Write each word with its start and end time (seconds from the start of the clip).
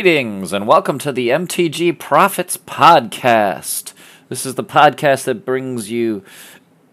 Greetings 0.00 0.52
and 0.52 0.68
welcome 0.68 0.96
to 1.00 1.10
the 1.10 1.30
MTG 1.30 1.98
Profits 1.98 2.56
Podcast. 2.56 3.94
This 4.28 4.46
is 4.46 4.54
the 4.54 4.62
podcast 4.62 5.24
that 5.24 5.44
brings 5.44 5.90
you 5.90 6.22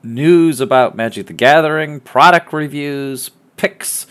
news 0.02 0.60
about 0.60 0.96
Magic 0.96 1.28
the 1.28 1.34
Gathering, 1.34 2.00
product 2.00 2.52
reviews, 2.52 3.30
picks, 3.58 4.08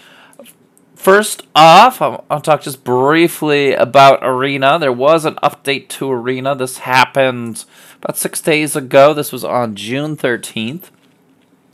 First 1.03 1.45
off, 1.53 2.01
I'll, 2.01 2.23
I'll 2.29 2.39
talk 2.39 2.61
just 2.61 2.85
briefly 2.85 3.73
about 3.73 4.19
Arena. 4.21 4.79
There 4.79 4.93
was 4.93 5.25
an 5.25 5.35
update 5.43 5.89
to 5.89 6.09
Arena. 6.09 6.55
This 6.55 6.77
happened 6.77 7.65
about 8.01 8.15
six 8.15 8.39
days 8.39 8.77
ago. 8.77 9.13
This 9.13 9.33
was 9.33 9.43
on 9.43 9.75
June 9.75 10.15
13th. 10.15 10.91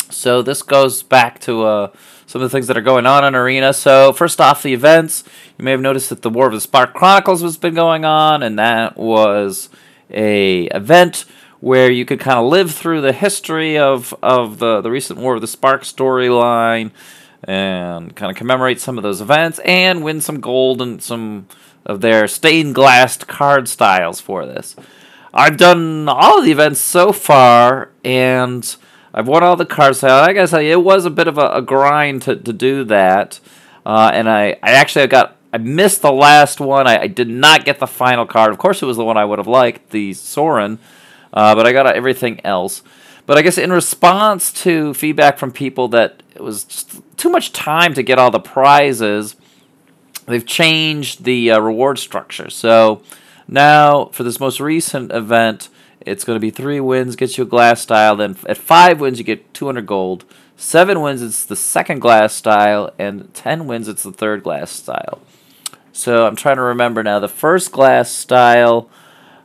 So 0.09 0.41
this 0.41 0.63
goes 0.63 1.03
back 1.03 1.39
to 1.41 1.63
uh, 1.63 1.91
some 2.25 2.41
of 2.41 2.49
the 2.49 2.51
things 2.51 2.65
that 2.65 2.77
are 2.77 2.81
going 2.81 3.05
on 3.05 3.23
in 3.23 3.35
Arena. 3.35 3.71
So 3.71 4.13
first 4.13 4.41
off, 4.41 4.63
the 4.63 4.73
events. 4.73 5.23
You 5.59 5.65
may 5.65 5.71
have 5.73 5.79
noticed 5.79 6.09
that 6.09 6.23
the 6.23 6.31
War 6.31 6.47
of 6.47 6.53
the 6.53 6.59
Spark 6.59 6.95
Chronicles 6.95 7.43
has 7.43 7.55
been 7.55 7.75
going 7.75 8.05
on, 8.05 8.41
and 8.41 8.57
that 8.57 8.97
was 8.97 9.69
a 10.09 10.63
event 10.69 11.25
where 11.59 11.91
you 11.91 12.03
could 12.03 12.19
kind 12.19 12.39
of 12.39 12.47
live 12.47 12.71
through 12.71 13.01
the 13.01 13.13
history 13.13 13.77
of, 13.77 14.11
of 14.23 14.57
the, 14.57 14.81
the 14.81 14.89
recent 14.89 15.19
War 15.19 15.35
of 15.35 15.41
the 15.41 15.47
Spark 15.47 15.83
storyline 15.83 16.89
and 17.43 18.15
kind 18.15 18.31
of 18.31 18.37
commemorate 18.37 18.79
some 18.79 18.97
of 18.97 19.03
those 19.03 19.21
events 19.21 19.59
and 19.65 20.03
win 20.03 20.21
some 20.21 20.39
gold 20.39 20.81
and 20.81 21.01
some 21.01 21.47
of 21.85 22.01
their 22.01 22.27
stained 22.27 22.75
glassed 22.75 23.27
card 23.27 23.67
styles 23.67 24.19
for 24.19 24.45
this. 24.45 24.75
I've 25.33 25.57
done 25.57 26.09
all 26.09 26.39
of 26.39 26.45
the 26.45 26.51
events 26.51 26.81
so 26.81 27.11
far 27.11 27.89
and 28.03 28.75
I've 29.13 29.27
won 29.27 29.43
all 29.43 29.55
the 29.55 29.65
card 29.65 29.95
styles. 29.95 30.27
I 30.27 30.33
gotta 30.33 30.47
tell 30.47 30.61
you, 30.61 30.73
it 30.73 30.83
was 30.83 31.05
a 31.05 31.09
bit 31.09 31.27
of 31.27 31.37
a, 31.37 31.49
a 31.51 31.61
grind 31.61 32.23
to, 32.23 32.35
to 32.35 32.53
do 32.53 32.83
that. 32.85 33.39
Uh, 33.85 34.11
and 34.13 34.29
I, 34.29 34.57
I 34.61 34.71
actually 34.71 35.07
got 35.07 35.37
I 35.51 35.57
missed 35.57 36.01
the 36.01 36.11
last 36.11 36.59
one. 36.59 36.87
I, 36.87 37.03
I, 37.03 37.07
did 37.07 37.27
not 37.27 37.65
get 37.65 37.79
the 37.79 37.87
final 37.87 38.27
card. 38.27 38.51
Of 38.51 38.59
course, 38.59 38.83
it 38.83 38.85
was 38.85 38.97
the 38.97 39.05
one 39.05 39.17
I 39.17 39.25
would 39.25 39.39
have 39.39 39.47
liked, 39.47 39.89
the 39.89 40.13
Sorin. 40.13 40.77
Uh, 41.33 41.55
but 41.55 41.65
I 41.65 41.71
got 41.71 41.87
everything 41.87 42.39
else. 42.45 42.83
But 43.25 43.37
I 43.37 43.41
guess 43.41 43.57
in 43.57 43.71
response 43.71 44.53
to 44.63 44.93
feedback 44.93 45.37
from 45.37 45.51
people 45.51 45.87
that 45.89 46.21
it 46.35 46.41
was 46.41 46.63
just 46.63 47.01
too 47.19 47.29
much 47.29 47.51
time 47.51 47.93
to 47.93 48.03
get 48.03 48.17
all 48.17 48.31
the 48.31 48.39
prizes, 48.39 49.35
they've 50.25 50.45
changed 50.45 51.23
the 51.23 51.51
uh, 51.51 51.59
reward 51.59 51.99
structure. 51.99 52.49
So 52.49 53.01
now 53.47 54.05
for 54.05 54.23
this 54.23 54.39
most 54.39 54.59
recent 54.59 55.11
event, 55.11 55.69
it's 56.01 56.23
going 56.23 56.35
to 56.35 56.39
be 56.39 56.49
three 56.49 56.79
wins 56.79 57.15
gets 57.15 57.37
you 57.37 57.43
a 57.43 57.47
glass 57.47 57.81
style. 57.81 58.15
Then 58.15 58.37
at 58.47 58.57
five 58.57 58.99
wins, 59.01 59.19
you 59.19 59.25
get 59.25 59.53
200 59.53 59.85
gold. 59.85 60.25
Seven 60.55 61.01
wins, 61.01 61.21
it's 61.21 61.45
the 61.45 61.55
second 61.55 61.99
glass 61.99 62.33
style, 62.33 62.91
and 62.99 63.33
ten 63.33 63.65
wins, 63.65 63.87
it's 63.87 64.03
the 64.03 64.11
third 64.11 64.43
glass 64.43 64.71
style. 64.71 65.21
So 65.93 66.27
I'm 66.27 66.35
trying 66.35 66.57
to 66.57 66.63
remember 66.63 67.01
now. 67.01 67.19
The 67.19 67.29
first 67.29 67.71
glass 67.71 68.11
style 68.11 68.89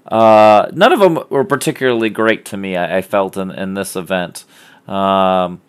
uh, 0.07 0.69
none 0.73 0.93
of 0.93 1.01
them 1.01 1.19
were 1.31 1.45
particularly 1.45 2.11
great 2.11 2.45
to 2.47 2.57
me. 2.57 2.77
I, 2.77 2.99
I 2.99 3.03
felt 3.03 3.37
in, 3.37 3.51
in 3.51 3.75
this 3.75 3.97
event, 3.97 4.45
um, 4.87 5.61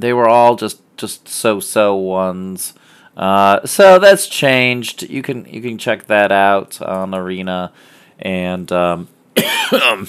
they 0.00 0.12
were 0.12 0.28
all 0.28 0.56
just 0.56 0.80
just 0.96 1.28
so 1.28 1.60
so 1.60 1.94
ones. 1.94 2.74
Uh, 3.16 3.66
so 3.66 3.98
that's 3.98 4.26
changed. 4.26 5.02
You 5.02 5.22
can 5.22 5.44
you 5.46 5.60
can 5.60 5.78
check 5.78 6.06
that 6.06 6.32
out 6.32 6.80
on 6.80 7.14
Arena 7.14 7.72
and 8.18 8.70
um, 8.72 9.08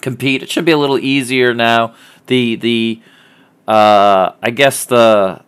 compete. 0.00 0.42
It 0.42 0.50
should 0.50 0.64
be 0.64 0.72
a 0.72 0.78
little 0.78 0.98
easier 0.98 1.54
now. 1.54 1.94
The 2.26 2.56
the 2.56 3.02
uh, 3.66 4.32
I 4.42 4.50
guess 4.50 4.84
the 4.84 5.42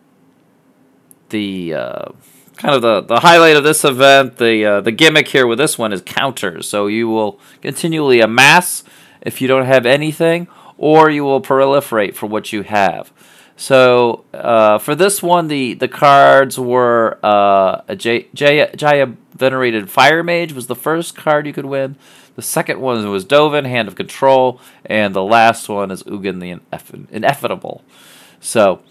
the 1.29 1.73
uh, 1.73 2.11
kind 2.57 2.75
of 2.75 2.81
the, 2.81 3.01
the 3.01 3.19
highlight 3.19 3.57
of 3.57 3.63
this 3.63 3.83
event, 3.83 4.37
the 4.37 4.65
uh, 4.65 4.81
the 4.81 4.91
gimmick 4.91 5.27
here 5.27 5.47
with 5.47 5.57
this 5.57 5.77
one 5.77 5.93
is 5.93 6.01
counters. 6.01 6.67
So 6.67 6.87
you 6.87 7.07
will 7.07 7.39
continually 7.61 8.21
amass 8.21 8.83
if 9.21 9.41
you 9.41 9.47
don't 9.47 9.65
have 9.65 9.85
anything, 9.85 10.47
or 10.77 11.09
you 11.09 11.23
will 11.23 11.41
proliferate 11.41 12.15
for 12.15 12.27
what 12.27 12.51
you 12.53 12.63
have. 12.63 13.11
So 13.57 14.25
uh, 14.33 14.79
for 14.79 14.95
this 14.95 15.23
one, 15.23 15.47
the, 15.47 15.75
the 15.75 15.87
cards 15.87 16.59
were 16.59 17.19
uh, 17.23 17.81
a 17.87 17.95
J- 17.95 18.27
J- 18.33 18.71
Jaya 18.75 19.13
Venerated 19.33 19.89
Fire 19.89 20.23
Mage 20.23 20.53
was 20.53 20.67
the 20.67 20.75
first 20.75 21.15
card 21.15 21.47
you 21.47 21.53
could 21.53 21.65
win. 21.65 21.95
The 22.35 22.41
second 22.41 22.81
one 22.81 23.09
was 23.09 23.25
Dovin, 23.25 23.65
Hand 23.65 23.87
of 23.87 23.95
Control, 23.95 24.59
and 24.85 25.15
the 25.15 25.23
last 25.23 25.69
one 25.69 25.89
is 25.89 26.03
Ugin 26.03 26.41
the 26.41 26.77
Ineff- 26.77 27.09
Ineffable. 27.09 27.81
So 28.41 28.81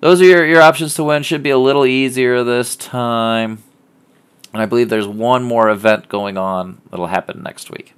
those 0.00 0.20
are 0.20 0.26
your, 0.26 0.46
your 0.46 0.60
options 0.60 0.94
to 0.94 1.04
win. 1.04 1.22
Should 1.22 1.42
be 1.42 1.50
a 1.50 1.58
little 1.58 1.86
easier 1.86 2.44
this 2.44 2.76
time. 2.76 3.62
And 4.52 4.60
I 4.60 4.66
believe 4.66 4.90
there's 4.90 5.06
one 5.06 5.44
more 5.44 5.70
event 5.70 6.08
going 6.08 6.36
on 6.36 6.82
that'll 6.90 7.06
happen 7.06 7.42
next 7.42 7.70
week. 7.70 7.94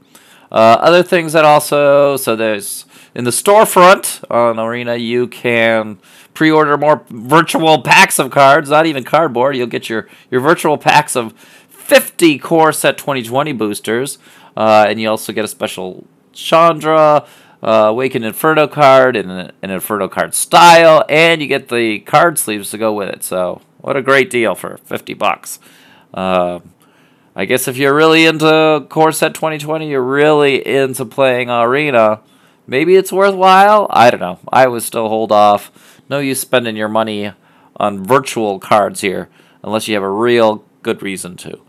Uh, 0.52 0.76
other 0.80 1.02
things 1.02 1.32
that 1.32 1.44
also, 1.44 2.16
so 2.16 2.36
there's 2.36 2.84
in 3.14 3.24
the 3.24 3.30
storefront 3.30 4.24
on 4.30 4.58
Arena, 4.58 4.96
you 4.96 5.28
can 5.28 5.98
pre-order 6.34 6.78
more 6.78 7.04
virtual 7.10 7.82
packs 7.82 8.18
of 8.18 8.30
cards, 8.30 8.70
not 8.70 8.86
even 8.86 9.04
cardboard. 9.04 9.56
You'll 9.56 9.66
get 9.66 9.88
your, 9.88 10.08
your 10.30 10.40
virtual 10.40 10.78
packs 10.78 11.14
of 11.14 11.32
50 11.68 12.38
core 12.38 12.72
set 12.72 12.96
2020 12.96 13.52
boosters, 13.52 14.18
uh, 14.56 14.86
and 14.88 15.00
you 15.00 15.10
also 15.10 15.32
get 15.32 15.44
a 15.44 15.48
special 15.48 16.06
Chandra, 16.32 17.26
uh, 17.62 17.66
Awakened 17.66 18.24
Inferno 18.24 18.66
card 18.66 19.16
in 19.16 19.28
an, 19.28 19.52
an 19.60 19.70
Inferno 19.70 20.08
card 20.08 20.34
style, 20.34 21.04
and 21.08 21.42
you 21.42 21.48
get 21.48 21.68
the 21.68 22.00
card 22.00 22.38
sleeves 22.38 22.70
to 22.70 22.78
go 22.78 22.94
with 22.94 23.08
it. 23.08 23.22
So, 23.22 23.60
what 23.78 23.96
a 23.96 24.02
great 24.02 24.30
deal 24.30 24.54
for 24.54 24.78
50 24.84 25.14
bucks. 25.14 25.58
Uh, 26.14 26.60
I 27.34 27.44
guess 27.46 27.68
if 27.68 27.76
you're 27.76 27.94
really 27.94 28.26
into 28.26 28.86
Core 28.88 29.12
Set 29.12 29.34
2020, 29.34 29.88
you're 29.88 30.02
really 30.02 30.66
into 30.66 31.04
playing 31.04 31.50
Arena, 31.50 32.20
maybe 32.66 32.96
it's 32.96 33.12
worthwhile. 33.12 33.86
I 33.90 34.10
don't 34.10 34.20
know. 34.20 34.38
I 34.52 34.66
would 34.66 34.82
still 34.82 35.08
hold 35.08 35.32
off. 35.32 36.00
No 36.08 36.18
use 36.18 36.40
spending 36.40 36.76
your 36.76 36.88
money 36.88 37.32
on 37.76 38.04
virtual 38.04 38.58
cards 38.58 39.00
here 39.00 39.28
unless 39.62 39.88
you 39.88 39.94
have 39.94 40.02
a 40.02 40.10
real 40.10 40.64
good 40.82 41.02
reason 41.02 41.36
to. 41.38 41.60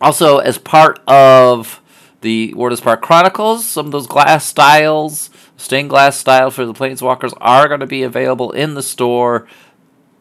Also, 0.00 0.38
as 0.38 0.58
part 0.58 1.00
of 1.06 1.80
the 2.22 2.52
War 2.54 2.70
of 2.70 2.78
Spark 2.78 3.02
Chronicles, 3.02 3.66
some 3.66 3.86
of 3.86 3.92
those 3.92 4.06
glass 4.06 4.46
styles, 4.46 5.30
stained 5.56 5.90
glass 5.90 6.16
style 6.16 6.50
for 6.50 6.64
the 6.64 6.72
Planeswalkers 6.72 7.32
are 7.40 7.68
going 7.68 7.80
to 7.80 7.86
be 7.86 8.02
available 8.02 8.50
in 8.52 8.74
the 8.74 8.82
store. 8.82 9.46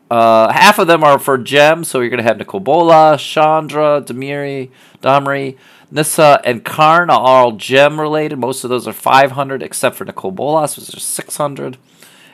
Uh, 0.09 0.51
half 0.51 0.79
of 0.79 0.87
them 0.87 1.03
are 1.03 1.19
for 1.19 1.37
gems, 1.37 1.87
so 1.87 1.99
you're 1.99 2.09
going 2.09 2.17
to 2.17 2.23
have 2.23 2.37
Nicol 2.37 2.59
Bolas, 2.59 3.21
Chandra, 3.21 4.01
Demiri, 4.03 4.71
Domri, 5.01 5.57
Nissa, 5.91 6.41
and 6.43 6.65
Karn 6.65 7.09
are 7.09 7.19
all 7.19 7.51
gem 7.53 7.99
related. 7.99 8.37
Most 8.39 8.63
of 8.63 8.69
those 8.69 8.87
are 8.87 8.93
500, 8.93 9.61
except 9.61 9.95
for 9.95 10.05
Nicol 10.05 10.31
Bolas, 10.31 10.77
which 10.77 10.93
is 10.95 11.03
600. 11.03 11.77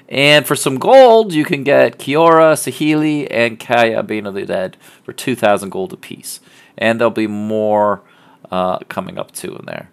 And 0.07 0.45
for 0.45 0.56
some 0.56 0.77
gold, 0.77 1.33
you 1.33 1.44
can 1.44 1.63
get 1.63 1.98
Kiora, 1.98 2.54
Saheeli, 2.54 3.27
and 3.30 3.60
Kaya 3.60 4.04
Bane 4.04 4.27
of 4.27 4.36
the 4.36 4.45
Dead 4.45 4.77
for 5.04 5.13
2,000 5.13 5.69
gold 5.69 5.94
apiece. 5.94 6.39
And 6.77 7.00
there'll 7.00 7.12
be 7.12 7.27
more 7.27 8.01
uh, 8.51 8.80
coming 8.88 9.18
up 9.18 9.31
too 9.31 9.56
in 9.56 9.66
there. 9.66 9.89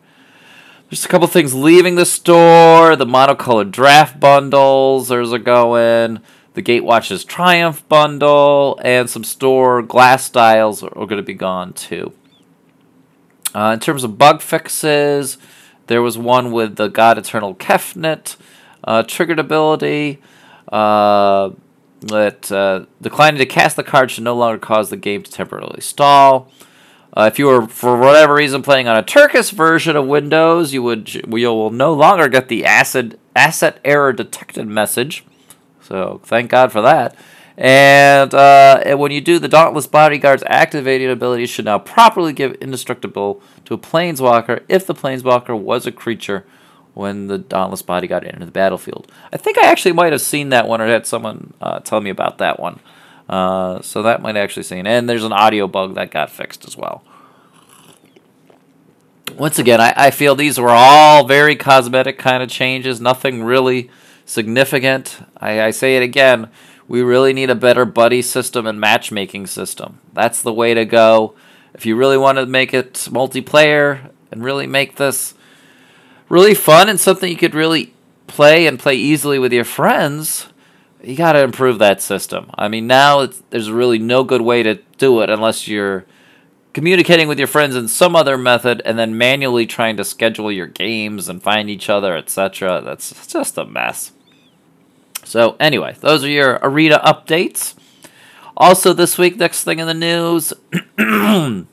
There's 0.91 1.07
a 1.07 1.09
couple 1.09 1.27
things 1.27 1.55
leaving 1.55 1.95
the 1.95 2.05
store. 2.05 2.97
The 2.97 3.07
monocolored 3.07 3.71
draft 3.71 4.21
bundles, 4.21 5.09
there's 5.09 5.33
a 5.33 5.39
going. 5.39 6.21
The 6.55 6.63
Gatewatch's 6.63 7.25
Triumph 7.25 7.87
bundle, 7.89 8.79
and 8.85 9.09
some 9.09 9.25
store 9.25 9.83
glass 9.83 10.25
styles 10.25 10.83
are, 10.83 10.89
are 10.99 11.07
going 11.07 11.17
to 11.17 11.23
be 11.23 11.35
gone 11.35 11.73
too. 11.73 12.13
Uh, 13.55 13.73
in 13.75 13.81
terms 13.81 14.05
of 14.05 14.19
bug 14.19 14.41
fixes, 14.41 15.39
there 15.87 16.03
was 16.03 16.17
one 16.17 16.53
with 16.53 16.77
the 16.77 16.89
God 16.89 17.19
Eternal 17.19 17.55
Kefnet 17.55 18.37
uh, 18.85 19.03
triggered 19.03 19.39
ability. 19.39 20.21
Uh, 20.71 21.51
that 22.01 22.51
uh, 22.51 22.85
declining 23.01 23.39
to 23.39 23.47
cast 23.47 23.77
the 23.77 23.85
card 23.85 24.11
should 24.11 24.25
no 24.25 24.35
longer 24.35 24.59
cause 24.59 24.91
the 24.91 24.97
game 24.97 25.23
to 25.23 25.31
temporarily 25.31 25.81
stall. 25.81 26.51
Uh, 27.15 27.29
if 27.31 27.39
you 27.39 27.47
were, 27.47 27.69
for 27.69 27.97
whatever 27.99 28.35
reason, 28.35 28.63
playing 28.63 28.89
on 28.89 28.97
a 28.97 29.03
Turkish 29.03 29.51
version 29.51 29.97
of 29.97 30.07
Windows, 30.07 30.73
you 30.73 30.83
would 30.83 31.15
you 31.15 31.23
will 31.29 31.71
no 31.71 31.93
longer 31.93 32.29
get 32.29 32.49
the 32.49 32.65
acid 32.65 33.19
asset 33.37 33.79
error 33.85 34.13
detected 34.13 34.67
message. 34.67 35.25
So 35.93 36.23
thank 36.25 36.51
God 36.51 36.73
for 36.73 36.81
that. 36.81 37.15
And, 37.59 38.33
uh, 38.33 38.81
and 38.83 38.99
when 38.99 39.13
you 39.13 39.21
do 39.21 39.39
the 39.39 39.47
Dauntless 39.47 39.87
Bodyguard's 39.87 40.43
activating 40.47 41.11
ability, 41.11 41.45
should 41.45 41.67
now 41.67 41.79
properly 41.79 42.33
give 42.33 42.55
indestructible 42.55 43.43
to 43.67 43.75
a 43.75 43.79
Planeswalker 43.79 44.63
if 44.71 44.87
the 44.87 44.95
Planeswalker 44.95 45.55
was 45.57 45.87
a 45.87 45.93
creature 45.93 46.47
when 46.95 47.27
the 47.27 47.37
Dauntless 47.37 47.83
Bodyguard 47.83 48.25
entered 48.25 48.47
the 48.47 48.53
battlefield. 48.53 49.13
I 49.35 49.37
think 49.37 49.59
I 49.59 49.67
actually 49.67 49.93
might 49.93 50.13
have 50.13 50.23
seen 50.23 50.49
that 50.49 50.67
one 50.67 50.81
or 50.81 50.87
had 50.87 51.07
someone 51.07 51.53
uh, 51.61 51.81
tell 51.81 52.01
me 52.01 52.09
about 52.09 52.39
that 52.39 52.59
one. 52.59 52.81
Uh, 53.29 53.83
so 53.83 54.03
that 54.03 54.23
might 54.23 54.39
actually 54.39 54.63
seen. 54.63 54.87
And 54.87 55.11
there's 55.11 55.25
an 55.25 55.33
audio 55.35 55.69
bug 55.69 55.95
that 55.97 56.11
got 56.11 56.31
fixed 56.31 56.67
as 56.67 56.75
well. 56.75 57.05
Once 59.37 59.59
again, 59.59 59.79
I, 59.79 59.93
I 59.95 60.11
feel 60.11 60.35
these 60.35 60.59
were 60.59 60.71
all 60.71 61.27
very 61.27 61.55
cosmetic 61.55 62.17
kind 62.17 62.43
of 62.43 62.49
changes, 62.49 62.99
nothing 62.99 63.45
really 63.45 63.91
significant. 64.25 65.19
I, 65.39 65.63
I 65.63 65.71
say 65.71 65.97
it 65.97 66.03
again. 66.03 66.49
We 66.89 67.03
really 67.03 67.33
need 67.33 67.51
a 67.51 67.55
better 67.55 67.85
buddy 67.85 68.23
system 68.23 68.67
and 68.67 68.79
matchmaking 68.81 69.47
system. 69.47 70.01
That's 70.13 70.43
the 70.43 70.53
way 70.53 70.75
to 70.75 70.85
go. 70.85 71.35
If 71.75 71.87
you 71.87 71.97
really 71.97 72.19
want 72.19 72.39
to 72.39 72.47
make 72.47 72.75
it 72.75 72.95
multiplayer 73.11 74.11
and 74.31 74.45
really 74.45 74.67
make 74.67 74.97
this 74.97 75.35
really 76.29 76.55
fun 76.55 76.89
and 76.89 77.01
something 77.01 77.31
you 77.31 77.37
could 77.37 77.55
really 77.55 77.95
play 78.27 78.67
and 78.67 78.79
play 78.79 78.95
easily 78.95 79.39
with 79.39 79.53
your 79.53 79.65
friends, 79.65 80.49
you 81.03 81.17
got 81.17 81.33
to 81.33 81.43
improve 81.43 81.79
that 81.79 82.01
system. 82.01 82.51
I 82.55 82.69
mean, 82.69 82.87
now 82.87 83.29
there's 83.51 83.71
really 83.71 83.99
no 83.99 84.25
good 84.25 84.43
way 84.43 84.63
to 84.63 84.77
do 84.99 85.21
it 85.21 85.31
unless 85.31 85.67
you're 85.67 86.05
communicating 86.73 87.29
with 87.29 87.39
your 87.39 87.49
friends 87.49 87.77
in 87.77 87.89
some 87.89 88.17
other 88.17 88.39
method 88.39 88.81
and 88.85 88.99
then 88.99 89.19
manually 89.19 89.67
trying 89.67 89.97
to 89.97 90.05
schedule 90.05 90.51
your 90.51 90.67
games 90.67 91.29
and 91.29 91.43
find 91.43 91.69
each 91.69 91.89
other, 91.89 92.17
etc. 92.17 92.81
That's 92.85 93.27
just 93.27 93.59
a 93.59 93.65
mess. 93.65 94.13
So, 95.25 95.57
anyway, 95.61 95.97
those 96.01 96.25
are 96.25 96.29
your 96.29 96.59
Arena 96.63 96.99
updates. 97.05 97.75
Also, 98.57 98.93
this 98.93 99.17
week, 99.17 99.37
next 99.37 99.65
thing 99.65 99.79
in 99.79 99.87
the 99.87 99.95
news, 99.95 100.53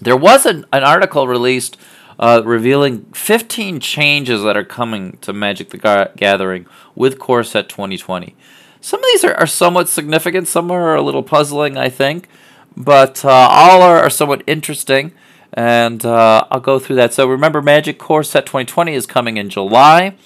there 0.00 0.16
was 0.16 0.46
an, 0.46 0.66
an 0.72 0.84
article 0.84 1.26
released 1.26 1.76
uh, 2.18 2.42
revealing 2.44 3.04
15 3.12 3.80
changes 3.80 4.42
that 4.42 4.56
are 4.56 4.64
coming 4.64 5.18
to 5.22 5.32
Magic 5.32 5.70
the 5.70 6.12
Gathering 6.16 6.66
with 6.94 7.18
Core 7.18 7.42
Set 7.42 7.68
2020. 7.68 8.36
Some 8.80 9.00
of 9.00 9.06
these 9.06 9.24
are, 9.24 9.34
are 9.34 9.46
somewhat 9.46 9.88
significant, 9.88 10.48
some 10.48 10.70
are 10.70 10.94
a 10.94 11.02
little 11.02 11.22
puzzling, 11.22 11.76
I 11.76 11.88
think, 11.88 12.28
but 12.76 13.24
uh, 13.24 13.28
all 13.28 13.82
are, 13.82 13.98
are, 13.98 14.10
somewhat 14.10 14.42
interesting, 14.46 15.12
and 15.52 16.04
uh, 16.04 16.46
I'll 16.50 16.60
go 16.60 16.78
through 16.78 16.96
that. 16.96 17.12
So 17.12 17.26
remember, 17.26 17.60
Magic 17.62 17.98
Core 17.98 18.22
Set 18.22 18.46
2020 18.46 18.94
is 18.94 19.06
coming 19.06 19.36
in 19.36 19.50
July. 19.50 20.16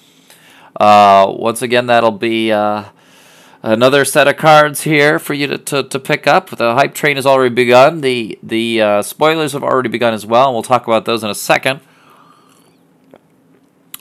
Uh, 0.79 1.33
once 1.37 1.61
again, 1.61 1.87
that'll 1.87 2.11
be 2.11 2.51
uh, 2.51 2.85
another 3.63 4.05
set 4.05 4.27
of 4.27 4.37
cards 4.37 4.81
here 4.83 5.19
for 5.19 5.33
you 5.33 5.47
to, 5.47 5.57
to, 5.57 5.83
to, 5.83 5.99
pick 5.99 6.27
up. 6.27 6.49
The 6.51 6.75
hype 6.75 6.93
train 6.93 7.15
has 7.15 7.25
already 7.25 7.53
begun. 7.53 8.01
The 8.01 8.37
the 8.43 8.81
uh, 8.81 9.01
spoilers 9.01 9.53
have 9.53 9.63
already 9.63 9.89
begun 9.89 10.13
as 10.13 10.25
well, 10.25 10.47
and 10.47 10.53
we'll 10.53 10.63
talk 10.63 10.87
about 10.87 11.05
those 11.05 11.23
in 11.23 11.29
a 11.29 11.35
second. 11.35 11.81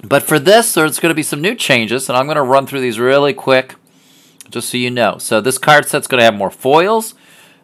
But 0.03 0.23
for 0.23 0.39
this, 0.39 0.75
there's 0.75 1.01
going 1.01 1.11
to 1.11 1.15
be 1.15 1.23
some 1.23 1.41
new 1.41 1.55
changes, 1.55 2.09
and 2.09 2.17
I'm 2.17 2.27
going 2.27 2.37
to 2.37 2.43
run 2.43 2.67
through 2.67 2.81
these 2.81 3.01
really 3.01 3.33
quick, 3.33 3.75
just 4.51 4.69
so 4.69 4.77
you 4.77 4.91
know. 4.91 5.19
So 5.19 5.41
this 5.41 5.59
card 5.59 5.87
set's 5.87 6.07
going 6.07 6.21
to 6.21 6.25
have 6.25 6.35
more 6.35 6.51
foils. 6.51 7.15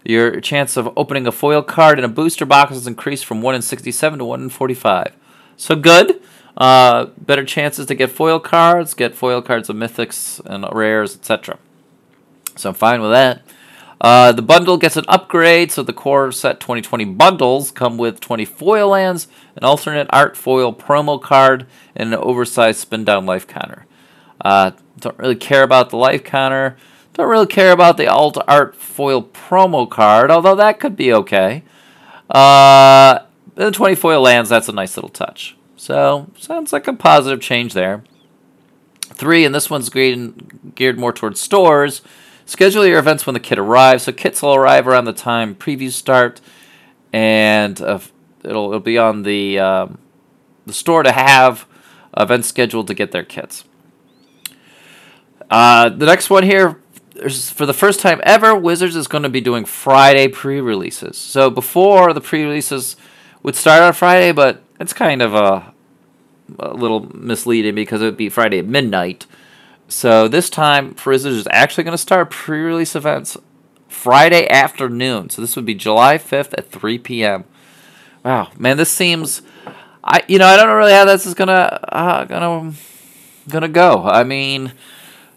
Your 0.04 0.40
chance 0.40 0.76
of 0.76 0.92
opening 0.96 1.26
a 1.26 1.32
foil 1.32 1.62
card 1.62 1.98
in 1.98 2.04
a 2.04 2.08
booster 2.08 2.44
box 2.44 2.74
is 2.74 2.86
increased 2.86 3.24
from 3.24 3.42
1 3.42 3.54
in 3.54 3.62
67 3.62 4.18
to 4.18 4.24
1 4.24 4.42
in 4.42 4.48
45. 4.48 5.16
So 5.56 5.76
good. 5.76 6.20
Uh, 6.56 7.06
better 7.18 7.44
chances 7.44 7.86
to 7.86 7.94
get 7.94 8.10
foil 8.10 8.38
cards, 8.38 8.94
get 8.94 9.14
foil 9.14 9.40
cards 9.40 9.70
of 9.70 9.76
mythics 9.76 10.40
and 10.44 10.66
rares, 10.72 11.14
etc. 11.16 11.58
So 12.56 12.70
I'm 12.70 12.74
fine 12.74 13.00
with 13.00 13.12
that. 13.12 13.42
Uh, 14.00 14.32
the 14.32 14.42
bundle 14.42 14.76
gets 14.76 14.96
an 14.96 15.04
upgrade, 15.06 15.70
so 15.70 15.82
the 15.82 15.92
core 15.92 16.32
set 16.32 16.58
2020 16.58 17.04
bundles 17.04 17.70
come 17.70 17.96
with 17.96 18.18
20 18.18 18.44
foil 18.44 18.88
lands, 18.88 19.28
an 19.56 19.62
alternate 19.62 20.08
art 20.10 20.36
foil 20.36 20.74
promo 20.74 21.22
card, 21.22 21.66
and 21.94 22.12
an 22.12 22.18
oversized 22.20 22.80
spin 22.80 23.04
down 23.04 23.24
life 23.24 23.46
counter. 23.46 23.86
Uh, 24.40 24.72
don't 24.98 25.18
really 25.18 25.36
care 25.36 25.62
about 25.62 25.90
the 25.90 25.96
life 25.96 26.24
counter. 26.24 26.76
Don't 27.14 27.28
really 27.28 27.46
care 27.46 27.72
about 27.72 27.96
the 27.96 28.06
alt 28.06 28.38
art 28.48 28.74
foil 28.74 29.22
promo 29.22 29.88
card, 29.88 30.30
although 30.30 30.54
that 30.54 30.80
could 30.80 30.96
be 30.96 31.12
okay. 31.12 31.62
Uh, 32.30 33.20
the 33.54 33.70
20 33.70 33.94
foil 33.94 34.22
lands, 34.22 34.48
that's 34.48 34.68
a 34.68 34.72
nice 34.72 34.96
little 34.96 35.10
touch. 35.10 35.56
So, 35.76 36.30
sounds 36.38 36.72
like 36.72 36.86
a 36.86 36.92
positive 36.94 37.40
change 37.40 37.74
there. 37.74 38.02
Three, 39.02 39.44
and 39.44 39.54
this 39.54 39.68
one's 39.68 39.90
geared, 39.90 40.74
geared 40.74 40.98
more 40.98 41.12
towards 41.12 41.40
stores. 41.40 42.00
Schedule 42.46 42.86
your 42.86 42.98
events 42.98 43.26
when 43.26 43.34
the 43.34 43.40
kit 43.40 43.58
arrives. 43.58 44.04
So 44.04 44.12
kits 44.12 44.42
will 44.42 44.54
arrive 44.54 44.88
around 44.88 45.04
the 45.04 45.12
time 45.12 45.54
previews 45.54 45.92
start, 45.92 46.40
and 47.12 47.80
uh, 47.80 48.00
it'll 48.42 48.66
it'll 48.68 48.80
be 48.80 48.98
on 48.98 49.22
the 49.22 49.58
um, 49.58 49.98
the 50.66 50.72
store 50.72 51.02
to 51.02 51.12
have 51.12 51.66
events 52.16 52.48
scheduled 52.48 52.88
to 52.88 52.94
get 52.94 53.12
their 53.12 53.24
kits. 53.24 53.64
Uh, 55.50 55.88
the 55.88 56.06
next 56.06 56.30
one 56.30 56.42
here, 56.42 56.81
for 57.50 57.66
the 57.66 57.74
first 57.74 58.00
time 58.00 58.20
ever, 58.24 58.54
Wizards 58.54 58.96
is 58.96 59.06
going 59.06 59.22
to 59.22 59.28
be 59.28 59.40
doing 59.40 59.64
Friday 59.64 60.28
pre-releases. 60.28 61.16
So 61.16 61.50
before 61.50 62.12
the 62.12 62.20
pre-releases 62.20 62.96
would 63.42 63.56
start 63.56 63.82
on 63.82 63.92
Friday, 63.92 64.32
but 64.32 64.62
it's 64.80 64.92
kind 64.92 65.22
of 65.22 65.34
a, 65.34 65.72
a 66.58 66.74
little 66.74 67.14
misleading 67.14 67.74
because 67.74 68.00
it 68.02 68.06
would 68.06 68.16
be 68.16 68.28
Friday 68.28 68.58
at 68.58 68.66
midnight. 68.66 69.26
So 69.88 70.28
this 70.28 70.48
time, 70.48 70.96
Wizards 71.04 71.36
is 71.36 71.48
actually 71.50 71.84
going 71.84 71.92
to 71.92 71.98
start 71.98 72.30
pre-release 72.30 72.96
events 72.96 73.36
Friday 73.88 74.48
afternoon. 74.48 75.28
So 75.28 75.42
this 75.42 75.54
would 75.54 75.66
be 75.66 75.74
July 75.74 76.16
5th 76.16 76.54
at 76.56 76.70
3 76.70 76.98
p.m. 76.98 77.44
Wow, 78.24 78.50
man, 78.56 78.76
this 78.76 78.90
seems 78.90 79.42
I 80.04 80.22
you 80.26 80.38
know, 80.38 80.46
I 80.46 80.56
don't 80.56 80.66
know 80.66 80.74
really 80.74 80.92
how 80.92 81.04
this 81.04 81.26
is 81.26 81.34
to 81.34 81.96
uh, 81.96 82.24
going 82.24 83.62
to 83.62 83.68
go. 83.68 84.04
I 84.04 84.24
mean, 84.24 84.72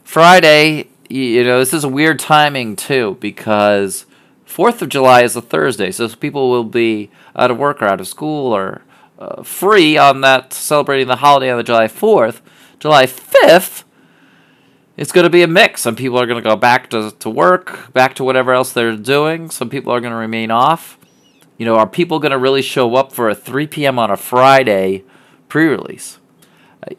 Friday, 0.04 0.90
you 1.10 1.44
know, 1.44 1.60
this 1.60 1.74
is 1.74 1.84
a 1.84 1.90
weird 1.90 2.20
timing 2.20 2.76
too 2.76 3.18
because 3.20 4.06
4th 4.48 4.82
of 4.82 4.90
July 4.90 5.24
is 5.24 5.36
a 5.36 5.42
Thursday. 5.42 5.92
So 5.92 6.08
people 6.10 6.50
will 6.50 6.64
be 6.64 7.12
out 7.36 7.52
of 7.52 7.58
work 7.58 7.82
or 7.82 7.86
out 7.86 8.02
of 8.02 8.08
school 8.08 8.54
or 8.54 8.82
uh, 9.20 9.44
free 9.44 9.98
on 9.98 10.22
that 10.22 10.54
celebrating 10.54 11.08
the 11.08 11.18
holiday 11.18 11.52
on 11.52 11.58
the 11.58 11.64
July 11.64 11.88
4th. 11.88 12.42
July 12.80 13.06
5th 13.06 13.84
it's 14.98 15.12
going 15.12 15.24
to 15.24 15.30
be 15.30 15.44
a 15.44 15.48
mix. 15.48 15.82
Some 15.82 15.96
people 15.96 16.20
are 16.20 16.26
going 16.26 16.42
to 16.42 16.50
go 16.50 16.56
back 16.56 16.90
to, 16.92 17.12
to 17.12 17.30
work, 17.30 17.92
back 17.92 18.16
to 18.16 18.24
whatever 18.24 18.54
else 18.54 18.72
they're 18.72 18.96
doing. 18.96 19.50
Some 19.50 19.70
people 19.70 19.92
are 19.92 20.00
going 20.00 20.12
to 20.12 20.18
remain 20.18 20.52
off. 20.52 20.98
You 21.58 21.66
know, 21.66 21.76
are 21.76 21.88
people 21.88 22.20
going 22.20 22.32
to 22.32 22.38
really 22.38 22.62
show 22.62 22.96
up 22.96 23.12
for 23.12 23.30
a 23.30 23.36
3 23.36 23.68
p.m. 23.68 24.00
on 24.00 24.10
a 24.10 24.18
Friday 24.18 25.04
pre 25.50 25.68
release? 25.68 26.20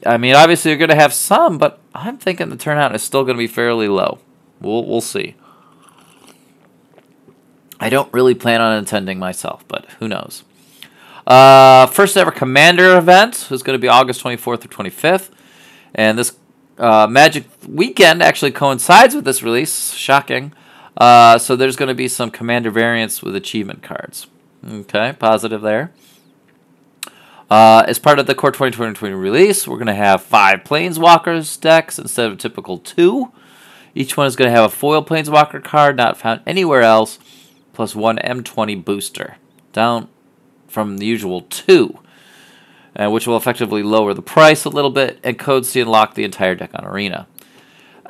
I 0.04 0.18
mean, 0.18 0.34
obviously, 0.34 0.70
you're 0.70 0.78
going 0.78 0.90
to 0.90 0.96
have 0.96 1.14
some, 1.14 1.58
but 1.58 1.80
I'm 1.98 2.18
thinking 2.18 2.48
the 2.48 2.56
turnout 2.56 2.94
is 2.94 3.02
still 3.02 3.24
going 3.24 3.36
to 3.36 3.38
be 3.38 3.46
fairly 3.46 3.88
low. 3.88 4.18
We'll, 4.60 4.84
we'll 4.84 5.00
see. 5.00 5.34
I 7.78 7.90
don't 7.90 8.12
really 8.12 8.34
plan 8.34 8.60
on 8.60 8.82
attending 8.82 9.18
myself, 9.18 9.64
but 9.68 9.86
who 9.98 10.08
knows? 10.08 10.44
Uh, 11.26 11.86
first 11.86 12.16
ever 12.16 12.30
Commander 12.30 12.96
event 12.96 13.50
is 13.50 13.62
going 13.62 13.74
to 13.74 13.80
be 13.80 13.88
August 13.88 14.22
24th 14.22 14.46
or 14.46 14.56
25th. 14.56 15.30
And 15.94 16.18
this 16.18 16.36
uh, 16.78 17.06
Magic 17.08 17.44
Weekend 17.68 18.22
actually 18.22 18.52
coincides 18.52 19.14
with 19.14 19.24
this 19.24 19.42
release. 19.42 19.92
Shocking. 19.92 20.52
Uh, 20.96 21.38
so 21.38 21.56
there's 21.56 21.76
going 21.76 21.88
to 21.88 21.94
be 21.94 22.08
some 22.08 22.30
Commander 22.30 22.70
variants 22.70 23.22
with 23.22 23.36
achievement 23.36 23.82
cards. 23.82 24.26
Okay, 24.66 25.14
positive 25.18 25.62
there. 25.62 25.92
Uh, 27.48 27.84
as 27.86 27.98
part 27.98 28.18
of 28.18 28.26
the 28.26 28.34
Core 28.34 28.50
2020 28.50 29.14
release, 29.14 29.68
we're 29.68 29.76
going 29.76 29.86
to 29.86 29.94
have 29.94 30.22
five 30.22 30.64
Planeswalkers 30.64 31.60
decks 31.60 31.98
instead 31.98 32.30
of 32.30 32.38
typical 32.38 32.78
two. 32.78 33.30
Each 33.94 34.16
one 34.16 34.26
is 34.26 34.34
going 34.34 34.50
to 34.50 34.56
have 34.56 34.64
a 34.64 34.74
foil 34.74 35.04
Planeswalker 35.04 35.62
card 35.62 35.96
not 35.96 36.16
found 36.16 36.40
anywhere 36.44 36.82
else, 36.82 37.18
plus 37.72 37.94
one 37.94 38.18
M20 38.18 38.84
booster, 38.84 39.36
down 39.72 40.08
from 40.66 40.98
the 40.98 41.06
usual 41.06 41.42
two, 41.42 42.00
uh, 42.96 43.10
which 43.10 43.28
will 43.28 43.36
effectively 43.36 43.82
lower 43.82 44.12
the 44.12 44.22
price 44.22 44.64
a 44.64 44.68
little 44.68 44.90
bit 44.90 45.20
and 45.22 45.38
codes 45.38 45.72
to 45.72 45.80
unlock 45.80 46.14
the 46.14 46.24
entire 46.24 46.56
deck 46.56 46.70
on 46.74 46.84
Arena. 46.84 47.28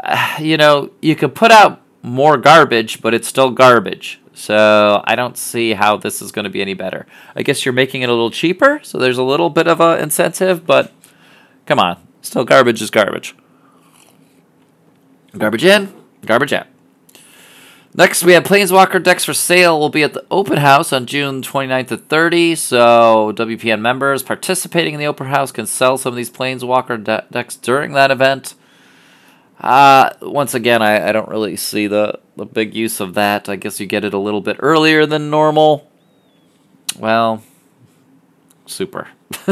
Uh, 0.00 0.36
you 0.40 0.56
know, 0.56 0.90
you 1.02 1.14
could 1.14 1.34
put 1.34 1.52
out 1.52 1.82
more 2.02 2.38
garbage, 2.38 3.02
but 3.02 3.12
it's 3.12 3.28
still 3.28 3.50
garbage. 3.50 4.18
So 4.36 5.02
I 5.06 5.16
don't 5.16 5.38
see 5.38 5.72
how 5.72 5.96
this 5.96 6.20
is 6.20 6.30
going 6.30 6.44
to 6.44 6.50
be 6.50 6.60
any 6.60 6.74
better. 6.74 7.06
I 7.34 7.42
guess 7.42 7.64
you're 7.64 7.72
making 7.72 8.02
it 8.02 8.10
a 8.10 8.12
little 8.12 8.30
cheaper, 8.30 8.80
so 8.82 8.98
there's 8.98 9.16
a 9.16 9.22
little 9.22 9.48
bit 9.48 9.66
of 9.66 9.80
a 9.80 9.98
incentive, 9.98 10.66
but 10.66 10.92
come 11.64 11.78
on, 11.78 12.06
still 12.20 12.44
garbage 12.44 12.82
is 12.82 12.90
garbage. 12.90 13.34
Garbage 15.36 15.64
in, 15.64 15.90
garbage 16.26 16.52
out. 16.52 16.66
Next, 17.94 18.24
we 18.24 18.34
have 18.34 18.44
Planeswalker 18.44 19.02
decks 19.02 19.24
for 19.24 19.32
sale. 19.32 19.80
will 19.80 19.88
be 19.88 20.02
at 20.02 20.12
the 20.12 20.26
open 20.30 20.58
house 20.58 20.92
on 20.92 21.06
June 21.06 21.40
29th 21.40 21.88
to 21.88 21.96
30. 21.96 22.54
So, 22.56 23.32
WPN 23.34 23.80
members 23.80 24.22
participating 24.22 24.92
in 24.92 25.00
the 25.00 25.06
open 25.06 25.28
house 25.28 25.50
can 25.50 25.64
sell 25.64 25.96
some 25.96 26.12
of 26.12 26.16
these 26.16 26.30
Planeswalker 26.30 27.02
de- 27.02 27.24
decks 27.30 27.56
during 27.56 27.94
that 27.94 28.10
event. 28.10 28.54
Uh, 29.60 30.10
once 30.20 30.54
again, 30.54 30.82
I, 30.82 31.08
I 31.08 31.12
don't 31.12 31.28
really 31.28 31.56
see 31.56 31.86
the, 31.86 32.20
the 32.36 32.44
big 32.44 32.74
use 32.74 33.00
of 33.00 33.14
that. 33.14 33.48
I 33.48 33.56
guess 33.56 33.80
you 33.80 33.86
get 33.86 34.04
it 34.04 34.14
a 34.14 34.18
little 34.18 34.40
bit 34.40 34.56
earlier 34.60 35.06
than 35.06 35.30
normal. 35.30 35.90
Well, 36.98 37.42
super. 38.66 39.08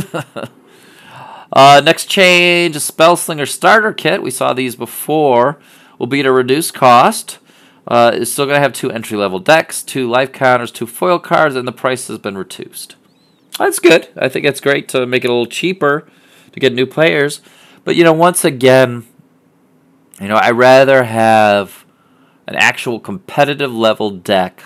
uh, 1.52 1.82
next 1.84 2.06
change, 2.06 2.76
a 2.76 2.80
Spellslinger 2.80 3.49
starter 3.49 3.92
kit. 3.92 4.23
We 4.23 4.30
saw 4.30 4.52
these 4.52 4.76
before. 4.76 5.58
Will 5.99 6.06
be 6.06 6.20
at 6.20 6.26
a 6.26 6.32
reduced 6.32 6.75
cost. 6.75 7.38
Uh, 7.87 8.12
is 8.14 8.32
still 8.32 8.46
going 8.46 8.56
to 8.56 8.62
have 8.62 8.73
two 8.73 8.90
entry 8.90 9.16
level 9.16 9.38
decks, 9.38 9.82
two 9.82 10.08
life 10.08 10.32
counters, 10.32 10.70
two 10.70 10.87
foil 10.87 11.18
cards, 11.18 11.54
and 11.54 11.68
the 11.68 11.73
price 11.73 12.08
has 12.08 12.18
been 12.18 12.37
reduced. 12.37 12.96
That's 13.58 13.78
good. 13.78 14.08
I 14.16 14.28
think 14.28 14.46
it's 14.46 14.61
great 14.61 14.88
to 14.88 15.06
make 15.06 15.25
it 15.25 15.28
a 15.28 15.32
little 15.32 15.46
cheaper 15.46 16.08
to 16.52 16.61
get 16.61 16.73
new 16.73 16.87
players. 16.87 17.40
But, 17.84 17.94
you 17.94 18.02
know, 18.02 18.12
once 18.12 18.44
again, 18.44 19.06
you 20.21 20.28
know, 20.28 20.37
I 20.37 20.50
rather 20.50 21.04
have 21.04 21.85
an 22.47 22.54
actual 22.56 23.00
competitive 23.00 23.73
level 23.73 24.11
deck 24.11 24.62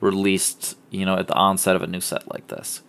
released, 0.00 0.76
you 0.90 1.06
know, 1.06 1.16
at 1.16 1.28
the 1.28 1.34
onset 1.34 1.76
of 1.76 1.82
a 1.82 1.86
new 1.86 2.00
set 2.00 2.30
like 2.32 2.48
this. 2.48 2.82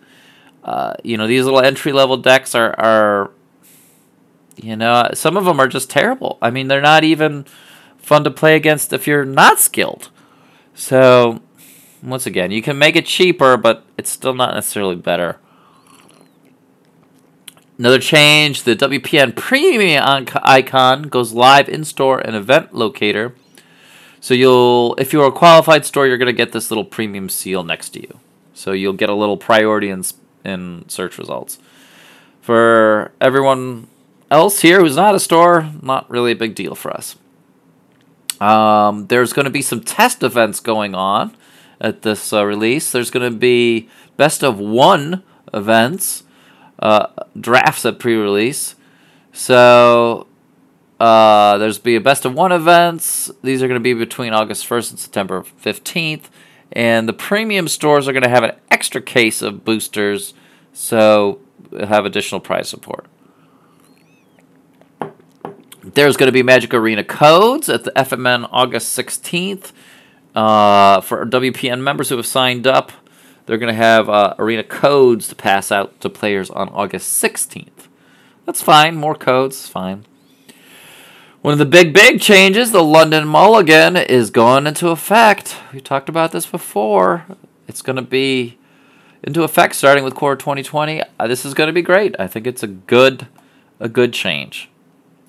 Uh, 0.62 0.94
you 1.04 1.16
know, 1.16 1.26
these 1.26 1.44
little 1.44 1.60
entry 1.60 1.92
level 1.92 2.16
decks 2.16 2.54
are, 2.54 2.78
are, 2.78 3.30
you 4.56 4.76
know, 4.76 5.08
some 5.14 5.36
of 5.36 5.44
them 5.44 5.60
are 5.60 5.68
just 5.68 5.88
terrible. 5.88 6.38
I 6.42 6.50
mean, 6.50 6.68
they're 6.68 6.80
not 6.80 7.04
even 7.04 7.44
fun 7.98 8.24
to 8.24 8.30
play 8.30 8.56
against 8.56 8.92
if 8.92 9.06
you're 9.06 9.24
not 9.24 9.60
skilled. 9.60 10.10
So, 10.74 11.40
once 12.02 12.26
again, 12.26 12.50
you 12.50 12.62
can 12.62 12.78
make 12.78 12.96
it 12.96 13.06
cheaper, 13.06 13.56
but 13.56 13.84
it's 13.96 14.10
still 14.10 14.34
not 14.34 14.54
necessarily 14.54 14.96
better. 14.96 15.38
Another 17.78 17.98
change 17.98 18.62
the 18.62 18.74
WPN 18.74 19.36
Premium 19.36 20.26
icon 20.42 21.02
goes 21.02 21.32
live 21.32 21.68
in 21.68 21.84
store 21.84 22.18
and 22.18 22.34
event 22.34 22.74
locator. 22.74 23.34
So 24.20 24.32
you'll, 24.32 24.94
if 24.96 25.12
you're 25.12 25.26
a 25.26 25.32
qualified 25.32 25.84
store, 25.84 26.06
you're 26.06 26.16
going 26.16 26.26
to 26.26 26.32
get 26.32 26.52
this 26.52 26.70
little 26.70 26.84
premium 26.84 27.28
seal 27.28 27.62
next 27.62 27.90
to 27.90 28.00
you. 28.00 28.18
So 28.54 28.72
you'll 28.72 28.94
get 28.94 29.10
a 29.10 29.14
little 29.14 29.36
priority 29.36 29.90
in, 29.90 30.02
in 30.44 30.88
search 30.88 31.18
results. 31.18 31.58
For 32.40 33.12
everyone 33.20 33.88
else 34.30 34.62
here 34.62 34.80
who's 34.80 34.96
not 34.96 35.14
a 35.14 35.20
store, 35.20 35.70
not 35.82 36.08
really 36.10 36.32
a 36.32 36.36
big 36.36 36.54
deal 36.54 36.74
for 36.74 36.90
us. 36.90 37.16
Um, 38.40 39.06
there's 39.08 39.32
going 39.32 39.44
to 39.44 39.50
be 39.50 39.62
some 39.62 39.82
test 39.82 40.22
events 40.22 40.60
going 40.60 40.94
on 40.94 41.36
at 41.80 42.02
this 42.02 42.32
uh, 42.32 42.44
release. 42.44 42.90
There's 42.90 43.10
going 43.10 43.30
to 43.30 43.38
be 43.38 43.88
best 44.16 44.42
of 44.42 44.58
one 44.58 45.22
events 45.52 46.22
uh, 46.78 47.06
drafts 47.38 47.84
at 47.84 47.98
pre-release. 47.98 48.74
So 49.32 50.26
uh, 50.98 51.58
there's 51.58 51.78
be 51.78 51.96
a 51.96 52.00
best 52.00 52.24
of 52.24 52.34
one 52.34 52.52
events. 52.52 53.30
These 53.42 53.62
are 53.62 53.68
going 53.68 53.80
to 53.80 53.82
be 53.82 53.94
between 53.94 54.32
August 54.32 54.68
1st 54.68 54.90
and 54.90 54.98
September 54.98 55.44
15th. 55.62 56.24
And 56.72 57.08
the 57.08 57.12
premium 57.12 57.68
stores 57.68 58.08
are 58.08 58.12
going 58.12 58.22
to 58.22 58.28
have 58.28 58.44
an 58.44 58.52
extra 58.70 59.00
case 59.00 59.40
of 59.40 59.64
boosters, 59.64 60.34
so 60.72 61.40
have 61.72 62.04
additional 62.04 62.40
price 62.40 62.68
support. 62.68 63.06
There's 65.82 66.16
going 66.16 66.26
to 66.26 66.32
be 66.32 66.42
Magic 66.42 66.74
Arena 66.74 67.04
codes 67.04 67.68
at 67.68 67.84
the 67.84 67.92
FMN 67.92 68.48
August 68.50 68.98
16th. 68.98 69.72
Uh, 70.34 71.00
for 71.00 71.24
WPN 71.24 71.80
members 71.80 72.10
who 72.10 72.16
have 72.16 72.26
signed 72.26 72.66
up, 72.66 72.92
they're 73.46 73.58
going 73.58 73.72
to 73.72 73.80
have 73.80 74.08
uh, 74.08 74.34
arena 74.38 74.64
codes 74.64 75.28
to 75.28 75.34
pass 75.34 75.72
out 75.72 76.00
to 76.00 76.10
players 76.10 76.50
on 76.50 76.68
August 76.70 77.22
16th. 77.22 77.88
That's 78.44 78.60
fine. 78.60 78.96
More 78.96 79.14
codes, 79.14 79.68
fine. 79.68 80.04
One 81.42 81.52
of 81.52 81.58
the 81.58 81.64
big, 81.64 81.94
big 81.94 82.20
changes, 82.20 82.72
the 82.72 82.82
London 82.82 83.28
Mulligan, 83.28 83.96
is 83.96 84.30
going 84.30 84.66
into 84.66 84.88
effect. 84.88 85.56
We 85.72 85.80
talked 85.80 86.08
about 86.08 86.32
this 86.32 86.46
before. 86.46 87.24
It's 87.68 87.82
going 87.82 87.96
to 87.96 88.02
be 88.02 88.58
into 89.22 89.44
effect 89.44 89.76
starting 89.76 90.02
with 90.02 90.14
Core 90.14 90.34
2020. 90.34 91.02
Uh, 91.18 91.26
this 91.28 91.44
is 91.44 91.54
going 91.54 91.68
to 91.68 91.72
be 91.72 91.82
great. 91.82 92.16
I 92.18 92.26
think 92.26 92.48
it's 92.48 92.64
a 92.64 92.68
good, 92.68 93.28
a 93.78 93.88
good 93.88 94.12
change. 94.12 94.68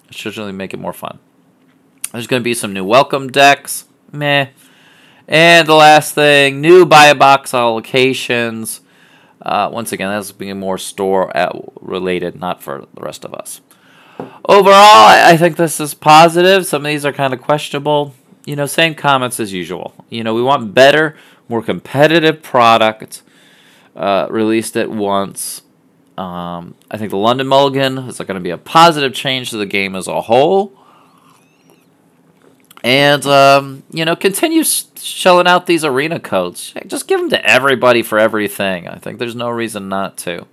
It 0.09 0.15
should 0.15 0.37
really 0.37 0.51
make 0.51 0.73
it 0.73 0.79
more 0.79 0.93
fun. 0.93 1.19
There's 2.11 2.27
going 2.27 2.41
to 2.41 2.43
be 2.43 2.53
some 2.53 2.73
new 2.73 2.85
welcome 2.85 3.27
decks. 3.27 3.85
Meh. 4.11 4.47
And 5.27 5.67
the 5.67 5.75
last 5.75 6.15
thing, 6.15 6.61
new 6.61 6.85
buy 6.85 7.13
box 7.13 7.51
allocations. 7.51 8.79
Uh, 9.41 9.69
once 9.71 9.91
again, 9.91 10.09
that's 10.09 10.31
being 10.31 10.57
more 10.57 10.77
store 10.77 11.31
related, 11.81 12.39
not 12.39 12.63
for 12.63 12.85
the 12.93 13.01
rest 13.01 13.25
of 13.25 13.33
us. 13.33 13.61
Overall, 14.19 14.73
I 14.73 15.35
think 15.37 15.57
this 15.57 15.79
is 15.79 15.93
positive. 15.93 16.65
Some 16.65 16.85
of 16.85 16.89
these 16.89 17.05
are 17.05 17.11
kind 17.11 17.33
of 17.33 17.41
questionable. 17.41 18.13
You 18.45 18.55
know, 18.55 18.65
same 18.65 18.95
comments 18.95 19.39
as 19.39 19.51
usual. 19.51 19.93
You 20.09 20.23
know, 20.23 20.33
we 20.33 20.41
want 20.41 20.73
better, 20.73 21.17
more 21.49 21.61
competitive 21.61 22.41
product 22.41 23.21
uh, 23.95 24.27
released 24.29 24.77
at 24.77 24.89
once. 24.89 25.61
Um, 26.17 26.75
I 26.89 26.97
think 26.97 27.11
the 27.11 27.17
London 27.17 27.47
Mulligan 27.47 27.97
is 27.97 28.17
going 28.17 28.35
to 28.35 28.39
be 28.39 28.49
a 28.49 28.57
positive 28.57 29.13
change 29.13 29.49
to 29.49 29.57
the 29.57 29.65
game 29.65 29.95
as 29.95 30.07
a 30.07 30.21
whole 30.21 30.76
and 32.83 33.25
um, 33.25 33.83
you 33.91 34.05
know 34.05 34.15
continue 34.15 34.63
shelling 34.63 35.47
out 35.47 35.65
these 35.65 35.83
arena 35.83 36.19
codes. 36.19 36.73
Just 36.85 37.07
give 37.07 37.19
them 37.19 37.29
to 37.31 37.45
everybody 37.45 38.03
for 38.03 38.19
everything. 38.19 38.87
I 38.87 38.97
think 38.97 39.19
there's 39.19 39.35
no 39.35 39.49
reason 39.49 39.89
not 39.89 40.17
to. 40.17 40.45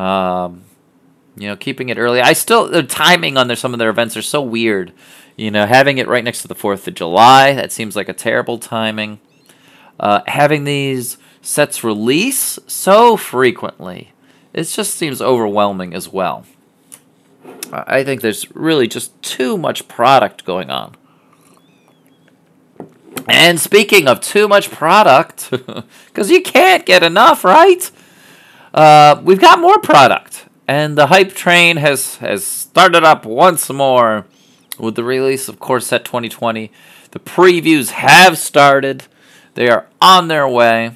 Um, 0.00 0.64
you 1.36 1.48
know, 1.48 1.56
keeping 1.56 1.88
it 1.88 1.98
early. 1.98 2.20
I 2.20 2.32
still 2.32 2.68
the 2.68 2.82
timing 2.82 3.36
on 3.36 3.48
their 3.48 3.56
some 3.56 3.72
of 3.72 3.78
their 3.78 3.90
events 3.90 4.16
are 4.16 4.22
so 4.22 4.40
weird. 4.40 4.92
You 5.36 5.50
know, 5.50 5.66
having 5.66 5.98
it 5.98 6.06
right 6.06 6.22
next 6.22 6.42
to 6.42 6.48
the 6.48 6.54
Fourth 6.54 6.86
of 6.86 6.94
July 6.94 7.54
that 7.54 7.72
seems 7.72 7.96
like 7.96 8.08
a 8.08 8.12
terrible 8.12 8.58
timing. 8.58 9.18
Uh, 9.98 10.22
having 10.26 10.64
these 10.64 11.18
sets 11.40 11.84
release 11.84 12.58
so 12.66 13.16
frequently, 13.16 14.12
it 14.52 14.64
just 14.64 14.94
seems 14.94 15.20
overwhelming 15.20 15.94
as 15.94 16.08
well. 16.08 16.46
I 17.72 18.04
think 18.04 18.20
there's 18.20 18.50
really 18.54 18.86
just 18.86 19.20
too 19.22 19.58
much 19.58 19.88
product 19.88 20.44
going 20.44 20.70
on. 20.70 20.96
And 23.28 23.58
speaking 23.58 24.06
of 24.06 24.20
too 24.20 24.48
much 24.48 24.70
product, 24.70 25.50
because 26.06 26.30
you 26.30 26.42
can't 26.42 26.84
get 26.84 27.02
enough, 27.02 27.44
right? 27.44 27.90
Uh, 28.72 29.20
we've 29.22 29.40
got 29.40 29.60
more 29.60 29.78
product, 29.78 30.46
and 30.68 30.98
the 30.98 31.06
hype 31.06 31.32
train 31.32 31.78
has 31.78 32.16
has 32.16 32.46
started 32.46 33.04
up 33.04 33.24
once 33.24 33.70
more 33.70 34.26
with 34.78 34.94
the 34.94 35.04
release 35.04 35.48
of 35.48 35.58
Core 35.58 35.80
Set 35.80 36.04
2020. 36.04 36.70
The 37.12 37.18
previews 37.18 37.90
have 37.90 38.36
started; 38.36 39.04
they 39.54 39.68
are 39.68 39.86
on 40.02 40.28
their 40.28 40.46
way. 40.46 40.92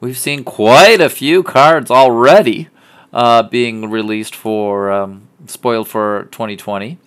We've 0.00 0.16
seen 0.16 0.44
quite 0.44 1.00
a 1.00 1.08
few 1.10 1.42
cards 1.42 1.90
already 1.90 2.68
uh, 3.12 3.42
being 3.42 3.90
released 3.90 4.34
for 4.34 4.90
um, 4.90 5.28
spoiled 5.46 5.88
for 5.88 6.28
2020. 6.30 6.98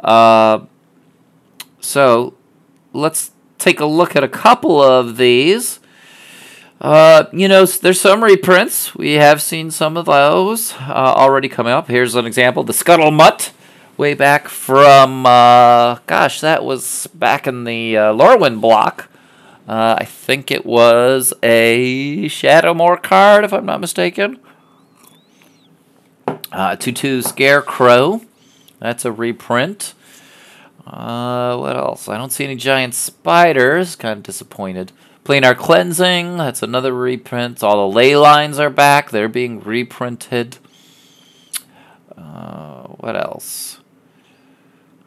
Uh, 0.00 0.66
so 1.80 2.34
let's 2.92 3.32
take 3.64 3.80
a 3.80 3.86
look 3.86 4.14
at 4.14 4.22
a 4.22 4.28
couple 4.28 4.80
of 4.80 5.16
these. 5.16 5.80
Uh, 6.80 7.24
you 7.32 7.48
know, 7.48 7.64
there's 7.64 8.00
some 8.00 8.22
reprints. 8.22 8.94
We 8.94 9.14
have 9.14 9.40
seen 9.40 9.70
some 9.70 9.96
of 9.96 10.04
those 10.04 10.74
uh, 10.74 11.14
already 11.16 11.48
coming 11.48 11.72
up. 11.72 11.88
Here's 11.88 12.14
an 12.14 12.26
example 12.26 12.62
the 12.62 12.74
Scuttlemutt, 12.74 13.52
way 13.96 14.12
back 14.12 14.48
from, 14.48 15.24
uh, 15.24 15.96
gosh, 16.06 16.40
that 16.40 16.62
was 16.62 17.06
back 17.14 17.46
in 17.46 17.64
the 17.64 17.96
uh, 17.96 18.12
Lorwyn 18.12 18.60
block. 18.60 19.08
Uh, 19.66 19.96
I 19.98 20.04
think 20.04 20.50
it 20.50 20.66
was 20.66 21.32
a 21.42 22.26
Shadowmoor 22.26 23.02
card, 23.02 23.44
if 23.44 23.54
I'm 23.54 23.64
not 23.64 23.80
mistaken. 23.80 24.38
Uh, 26.52 26.76
2 26.76 26.92
2 26.92 27.22
Scarecrow. 27.22 28.20
That's 28.78 29.06
a 29.06 29.12
reprint. 29.12 29.94
Uh, 30.86 31.56
what 31.56 31.76
else? 31.76 32.08
I 32.08 32.16
don't 32.16 32.32
see 32.32 32.44
any 32.44 32.56
giant 32.56 32.94
spiders. 32.94 33.96
Kind 33.96 34.18
of 34.18 34.22
disappointed. 34.22 34.92
Planar 35.24 35.56
cleansing. 35.56 36.36
That's 36.36 36.62
another 36.62 36.92
reprint. 36.92 37.62
All 37.62 37.88
the 37.88 37.94
ley 37.94 38.16
lines 38.16 38.58
are 38.58 38.70
back. 38.70 39.10
They're 39.10 39.28
being 39.28 39.60
reprinted. 39.60 40.58
Uh, 42.16 42.82
what 42.88 43.16
else? 43.16 43.80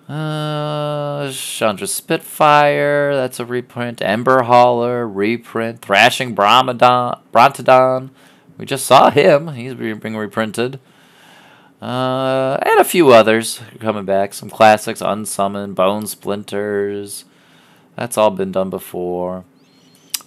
Uh, 0.10 1.30
Chandra 1.32 1.86
Spitfire, 1.86 3.14
that's 3.14 3.42
a 3.42 3.46
reprint. 3.46 4.02
Ember 4.02 4.44
Hauler, 4.44 5.06
reprint. 5.06 5.82
Thrashing 5.82 6.34
Brontodon, 6.34 8.10
we 8.58 8.66
just 8.66 8.86
saw 8.86 9.10
him. 9.10 9.50
He's 9.50 9.74
being 9.74 10.16
reprinted. 10.16 10.80
Uh, 11.82 12.58
and 12.62 12.80
a 12.80 12.84
few 12.84 13.10
others 13.10 13.62
coming 13.80 14.06
back. 14.06 14.34
Some 14.34 14.50
classics, 14.50 15.02
Unsummoned, 15.02 15.76
Bone 15.76 16.08
Splinters. 16.08 17.26
That's 17.96 18.18
all 18.18 18.32
been 18.32 18.52
done 18.52 18.70
before. 18.70 19.44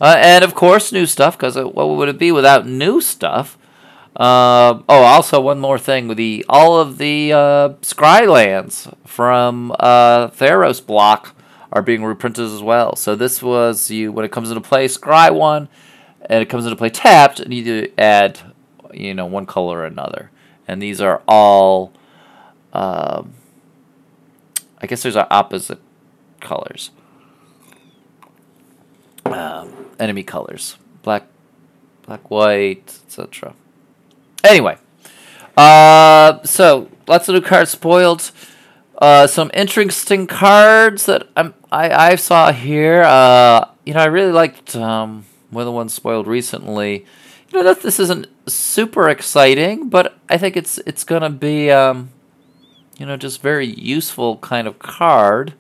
Uh, 0.00 0.16
and 0.19 0.45
of 0.45 0.54
course, 0.54 0.92
new 0.92 1.07
stuff, 1.07 1.37
because 1.37 1.57
what 1.57 1.88
would 1.88 2.09
it 2.09 2.19
be 2.19 2.33
without 2.33 2.66
new 2.66 3.00
stuff? 3.00 3.59
Uh, 4.16 4.83
oh, 4.88 5.02
also 5.02 5.40
one 5.40 5.61
more 5.61 5.78
thing 5.78 6.14
the 6.16 6.45
all 6.49 6.78
of 6.80 6.99
the 6.99 7.33
uh, 7.33 7.69
Scrylands 7.80 8.92
from 9.07 9.73
uh, 9.78 10.28
Theros 10.28 10.85
block 10.85 11.37
are 11.73 11.83
being 11.83 12.02
reprinted 12.02 12.47
as 12.47 12.61
well. 12.61 12.97
So 12.97 13.14
this 13.14 13.40
was 13.42 13.90
you 13.90 14.11
when 14.11 14.25
it 14.25 14.33
comes 14.33 14.50
into 14.50 14.61
play 14.61 14.88
Scry 14.88 15.33
one, 15.33 15.69
and 16.23 16.42
it 16.42 16.49
comes 16.49 16.64
into 16.64 16.76
play 16.76 16.90
tapped, 16.90 17.38
and 17.38 17.54
you 17.54 17.62
need 17.62 17.87
to 17.87 18.00
add 18.00 18.40
you 18.92 19.14
know 19.14 19.26
one 19.26 19.47
color 19.47 19.78
or 19.78 19.87
another, 19.87 20.30
and 20.70 20.80
these 20.80 21.00
are 21.00 21.20
all. 21.26 21.92
Um, 22.72 23.34
I 24.80 24.86
guess 24.86 25.02
there's 25.02 25.16
our 25.16 25.26
opposite 25.30 25.80
colors. 26.38 26.92
Um, 29.24 29.86
enemy 29.98 30.22
colors, 30.22 30.76
black, 31.02 31.24
black, 32.06 32.30
white, 32.30 33.00
etc. 33.04 33.54
Anyway, 34.44 34.78
uh, 35.56 36.42
so 36.44 36.88
lots 37.08 37.28
of 37.28 37.34
new 37.34 37.40
cards 37.40 37.70
spoiled. 37.70 38.30
Uh, 38.96 39.26
some 39.26 39.50
interesting 39.52 40.26
cards 40.26 41.06
that 41.06 41.26
I'm, 41.36 41.52
I 41.72 42.12
I 42.12 42.14
saw 42.14 42.52
here. 42.52 43.02
Uh, 43.02 43.66
you 43.84 43.94
know, 43.94 44.00
I 44.00 44.06
really 44.06 44.32
liked 44.32 44.76
um, 44.76 45.24
one 45.50 45.62
of 45.62 45.66
the 45.66 45.72
ones 45.72 45.92
spoiled 45.92 46.28
recently. 46.28 47.06
You 47.52 47.59
know 47.59 47.64
that 47.64 47.83
this 47.83 47.99
isn't 47.99 48.28
super 48.47 49.09
exciting, 49.09 49.88
but 49.88 50.16
I 50.28 50.38
think 50.38 50.57
it's 50.57 50.78
it's 50.78 51.02
gonna 51.02 51.30
be 51.30 51.71
um, 51.71 52.11
you 52.97 53.07
know 53.07 53.16
just 53.16 53.42
very 53.42 53.66
useful 53.66 54.37
kind 54.38 54.69
of 54.69 54.78
card. 54.78 55.54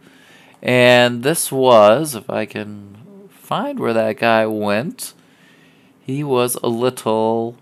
And 0.62 1.22
this 1.22 1.50
was, 1.50 2.14
if 2.14 2.28
I 2.28 2.44
can 2.44 3.28
find 3.30 3.80
where 3.80 3.94
that 3.94 4.18
guy 4.18 4.46
went, 4.46 5.14
he 6.00 6.22
was 6.22 6.56
a 6.62 6.68
little 6.68 7.56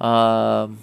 um, 0.00 0.78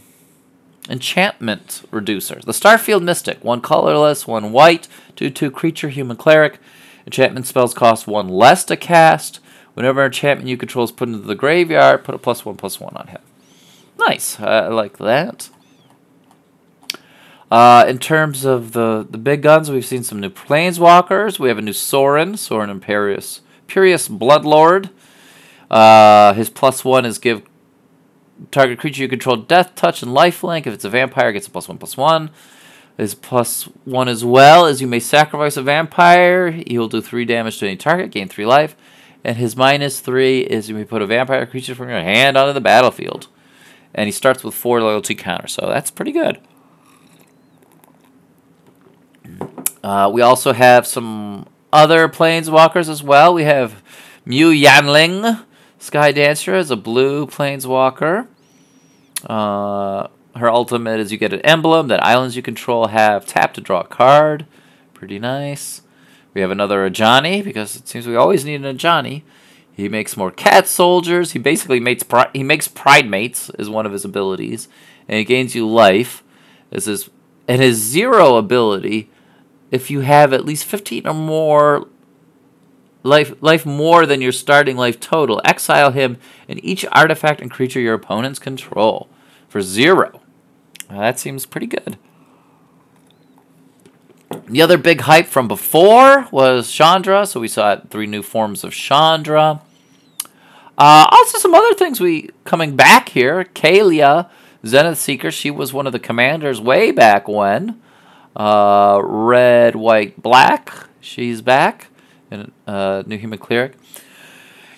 enchantment 0.89 1.83
reducer. 1.91 2.41
The 2.43 2.51
Starfield 2.51 3.03
Mystic, 3.03 3.43
one 3.43 3.61
colorless, 3.61 4.27
one 4.27 4.51
white, 4.51 4.87
2 5.15 5.29
2 5.29 5.51
creature, 5.51 5.89
human 5.89 6.17
cleric. 6.17 6.59
Enchantment 7.05 7.45
spells 7.45 7.73
cost 7.73 8.07
one 8.07 8.27
less 8.27 8.65
to 8.65 8.75
cast. 8.75 9.39
Whenever 9.75 10.01
an 10.01 10.07
enchantment 10.07 10.49
you 10.49 10.57
control 10.57 10.85
is 10.85 10.91
put 10.91 11.09
into 11.09 11.19
the 11.19 11.35
graveyard, 11.35 12.03
put 12.03 12.15
a 12.15 12.17
plus 12.17 12.43
one 12.43 12.55
plus 12.55 12.79
one 12.79 12.95
on 12.95 13.07
him. 13.07 13.21
Nice. 13.99 14.39
I 14.39 14.67
like 14.69 14.97
that. 14.97 15.49
Uh, 17.51 17.85
in 17.87 17.99
terms 17.99 18.43
of 18.43 18.71
the, 18.71 19.05
the 19.09 19.17
big 19.17 19.41
guns, 19.41 19.69
we've 19.69 19.85
seen 19.85 20.03
some 20.03 20.19
new 20.19 20.29
planeswalkers. 20.29 21.39
We 21.39 21.49
have 21.49 21.57
a 21.57 21.61
new 21.61 21.73
Sorin, 21.73 22.37
Sorin 22.37 22.69
Imperious, 22.69 23.41
Imperious 23.61 24.07
Bloodlord. 24.07 24.89
Uh, 25.69 26.33
his 26.33 26.49
plus 26.49 26.83
one 26.83 27.05
is 27.05 27.19
give 27.19 27.43
target 28.51 28.79
creature 28.79 29.03
you 29.03 29.09
control 29.09 29.37
deathtouch, 29.37 30.01
and 30.01 30.11
lifelink. 30.11 30.67
If 30.67 30.73
it's 30.73 30.85
a 30.85 30.89
vampire, 30.89 31.29
it 31.29 31.33
gets 31.33 31.47
a 31.47 31.51
plus 31.51 31.67
one 31.67 31.77
plus 31.77 31.97
one. 31.97 32.31
His 32.97 33.13
plus 33.13 33.63
one 33.83 34.07
as 34.07 34.23
well 34.23 34.65
is 34.65 34.79
you 34.79 34.87
may 34.87 34.99
sacrifice 34.99 35.57
a 35.57 35.61
vampire. 35.61 36.51
He 36.51 36.77
will 36.77 36.87
do 36.87 37.01
three 37.01 37.25
damage 37.25 37.59
to 37.59 37.67
any 37.67 37.75
target, 37.75 38.11
gain 38.11 38.29
three 38.29 38.45
life. 38.45 38.75
And 39.25 39.37
his 39.37 39.57
minus 39.57 40.01
three 40.01 40.41
is 40.41 40.69
you 40.69 40.75
may 40.75 40.85
put 40.85 41.01
a 41.01 41.07
vampire 41.07 41.47
creature 41.47 41.73
from 41.73 41.89
your 41.89 41.99
hand 41.99 42.37
onto 42.37 42.53
the 42.53 42.61
battlefield. 42.61 43.27
And 43.91 44.05
he 44.05 44.11
starts 44.11 44.43
with 44.43 44.53
four 44.53 44.79
loyalty 44.81 45.15
counters, 45.15 45.53
so 45.53 45.65
that's 45.67 45.89
pretty 45.89 46.11
good. 46.11 46.39
Uh, 49.83 50.11
we 50.13 50.21
also 50.21 50.53
have 50.53 50.85
some 50.85 51.47
other 51.73 52.07
planeswalkers 52.07 52.87
as 52.87 53.01
well. 53.01 53.33
We 53.33 53.45
have 53.45 53.81
Mu 54.25 54.53
Yanling, 54.53 55.43
Sky 55.79 56.11
Dancer 56.11 56.55
is 56.55 56.69
a 56.69 56.75
blue 56.75 57.25
planeswalker. 57.25 58.27
Uh, 59.25 60.07
her 60.35 60.49
ultimate 60.51 60.99
is 60.99 61.11
you 61.11 61.17
get 61.17 61.33
an 61.33 61.41
emblem 61.41 61.87
that 61.87 62.03
islands 62.03 62.35
you 62.35 62.43
control 62.43 62.87
have 62.87 63.25
tap 63.25 63.55
to 63.55 63.61
draw 63.61 63.81
a 63.81 63.87
card. 63.87 64.45
Pretty 64.93 65.17
nice. 65.17 65.81
We 66.35 66.41
have 66.41 66.51
another 66.51 66.87
Ajani 66.87 67.43
because 67.43 67.75
it 67.75 67.87
seems 67.87 68.05
we 68.05 68.17
always 68.17 68.45
need 68.45 68.63
an 68.63 68.77
Ajani. 68.77 69.23
He 69.71 69.89
makes 69.89 70.15
more 70.15 70.31
cat 70.31 70.67
soldiers. 70.67 71.31
He 71.31 71.39
basically 71.39 71.79
makes 71.79 72.03
pri- 72.03 72.29
he 72.33 72.43
makes 72.43 72.67
Pridemates 72.67 73.49
is 73.59 73.69
one 73.69 73.85
of 73.85 73.91
his 73.93 74.05
abilities, 74.05 74.67
and 75.07 75.17
he 75.17 75.23
gains 75.23 75.55
you 75.55 75.67
life. 75.67 76.23
This 76.69 76.87
is 76.87 77.09
and 77.47 77.61
his 77.61 77.77
zero 77.77 78.35
ability. 78.35 79.09
If 79.71 79.89
you 79.89 80.01
have 80.01 80.33
at 80.33 80.45
least 80.45 80.65
fifteen 80.65 81.07
or 81.07 81.13
more 81.13 81.87
life 83.03 83.33
life 83.41 83.65
more 83.65 84.05
than 84.05 84.21
your 84.21 84.31
starting 84.33 84.75
life 84.75 84.99
total. 84.99 85.41
Exile 85.45 85.91
him 85.91 86.17
and 86.49 86.63
each 86.65 86.85
artifact 86.91 87.39
and 87.39 87.49
creature 87.51 87.79
your 87.79 87.93
opponents 87.93 88.39
control 88.39 89.07
for 89.47 89.61
zero. 89.61 90.21
that 90.89 91.17
seems 91.17 91.45
pretty 91.45 91.67
good. 91.67 91.97
The 94.47 94.61
other 94.61 94.77
big 94.77 95.01
hype 95.01 95.27
from 95.27 95.47
before 95.47 96.27
was 96.31 96.71
Chandra, 96.71 97.25
so 97.25 97.39
we 97.39 97.47
saw 97.47 97.77
three 97.89 98.07
new 98.07 98.21
forms 98.21 98.63
of 98.63 98.73
Chandra. 98.73 99.61
Uh, 100.77 101.07
also, 101.09 101.37
some 101.37 101.53
other 101.53 101.73
things 101.73 101.99
we 102.01 102.31
coming 102.43 102.75
back 102.75 103.09
here. 103.09 103.45
Kaalia, 103.55 104.29
Zenith 104.65 104.99
Seeker, 104.99 105.31
she 105.31 105.49
was 105.49 105.73
one 105.73 105.87
of 105.87 105.93
the 105.93 105.99
commanders 105.99 106.59
way 106.59 106.91
back 106.91 107.27
when. 107.27 107.81
Uh, 108.35 108.99
red, 109.01 109.75
white, 109.75 110.21
black, 110.21 110.87
she's 110.99 111.41
back 111.41 111.87
in 112.29 112.51
uh, 112.67 113.03
New 113.05 113.17
Human 113.17 113.39
Cleric. 113.39 113.75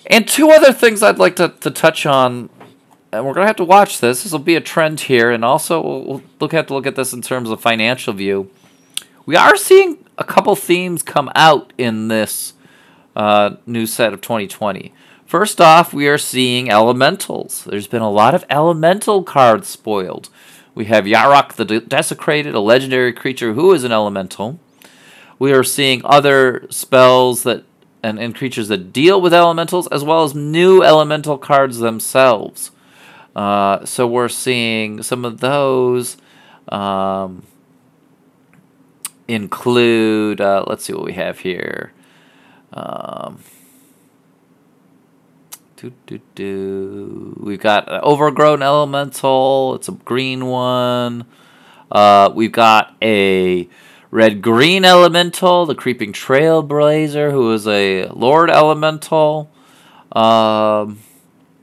And 0.06 0.28
two 0.28 0.52
other 0.52 0.72
things 0.72 1.02
I'd 1.02 1.18
like 1.18 1.36
to, 1.38 1.50
to 1.62 1.72
touch 1.72 2.06
on, 2.06 2.50
and 3.12 3.26
we're 3.26 3.34
going 3.34 3.44
to 3.44 3.48
have 3.48 3.56
to 3.58 3.66
watch 3.66 4.00
this. 4.00 4.24
This 4.24 4.32
will 4.32 4.40
be 4.40 4.56
a 4.56 4.62
trend 4.62 5.02
here, 5.02 5.32
and 5.32 5.44
also 5.44 5.82
we'll 5.82 6.22
look 6.40 6.52
have 6.52 6.68
to 6.68 6.74
look 6.74 6.86
at 6.86 6.96
this 6.96 7.14
in 7.14 7.22
terms 7.22 7.50
of 7.50 7.60
financial 7.60 8.14
view. 8.14 8.52
We 9.28 9.36
are 9.36 9.56
seeing 9.56 10.04
a 10.18 10.24
couple 10.24 10.56
themes 10.56 11.04
come 11.04 11.30
out 11.36 11.72
in 11.78 12.08
this 12.08 12.54
uh, 13.16 13.58
new 13.68 13.86
set 13.86 14.14
of 14.14 14.22
2020. 14.22 14.92
First 15.28 15.62
off, 15.62 15.94
we 15.94 16.08
are 16.08 16.18
seeing 16.18 16.72
elementals. 16.72 17.66
There's 17.66 17.88
been 17.88 18.02
a 18.02 18.10
lot 18.10 18.34
of 18.34 18.46
elemental 18.50 19.22
cards 19.22 19.68
spoiled. 19.68 20.30
We 20.74 20.86
have 20.86 21.06
Yarok 21.06 21.54
the 21.54 21.66
Desecrated, 21.66 22.56
a 22.56 22.60
legendary 22.60 23.14
creature 23.14 23.54
who 23.54 23.74
is 23.74 23.84
an 23.84 23.92
elemental 23.92 24.60
we 25.40 25.54
are 25.54 25.64
seeing 25.64 26.02
other 26.04 26.66
spells 26.70 27.44
that 27.44 27.64
and, 28.04 28.20
and 28.20 28.36
creatures 28.36 28.68
that 28.68 28.94
deal 28.94 29.20
with 29.20 29.34
elementals, 29.34 29.88
as 29.88 30.04
well 30.04 30.24
as 30.24 30.36
new 30.36 30.84
elemental 30.84 31.38
cards 31.38 31.80
themselves. 31.80 32.72
Uh, 33.36 33.84
so 33.86 34.08
we're 34.08 34.30
seeing 34.30 35.02
some 35.02 35.26
of 35.26 35.40
those 35.40 36.18
um, 36.70 37.44
include. 39.28 40.42
Uh, 40.42 40.64
let's 40.68 40.86
see 40.86 40.94
what 40.94 41.06
we 41.06 41.14
have 41.14 41.40
here. 41.40 41.94
Um, 42.74 43.40
do, 45.78 45.94
do, 46.06 46.20
do. 46.36 47.40
We've 47.40 47.60
got 47.60 47.92
an 47.92 48.02
overgrown 48.02 48.62
elemental. 48.62 49.76
It's 49.76 49.88
a 49.88 49.92
green 49.92 50.48
one. 50.48 51.26
Uh, 51.92 52.32
we've 52.34 52.52
got 52.52 52.96
a 53.02 53.70
Red 54.10 54.42
Green 54.42 54.86
Elemental, 54.86 55.66
the 55.66 55.76
Creeping 55.76 56.14
Trailblazer, 56.14 57.32
who 57.32 57.52
is 57.54 57.68
a 57.68 58.08
Lord 58.08 58.50
Elemental. 58.50 59.52
Um, 60.12 61.00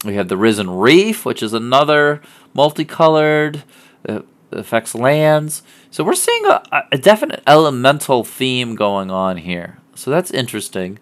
we 0.04 0.14
have 0.14 0.28
the 0.28 0.36
Risen 0.36 0.70
Reef, 0.70 1.24
which 1.24 1.42
is 1.42 1.52
another 1.52 2.20
multicolored, 2.52 3.64
uh, 4.08 4.20
affects 4.54 4.94
lands. 4.94 5.62
So 5.90 6.04
we're 6.04 6.14
seeing 6.14 6.46
a, 6.46 6.62
a 6.92 6.98
definite 6.98 7.42
elemental 7.46 8.24
theme 8.24 8.74
going 8.74 9.10
on 9.10 9.38
here. 9.38 9.78
So 9.94 10.10
that's 10.10 10.30
interesting. 10.30 10.98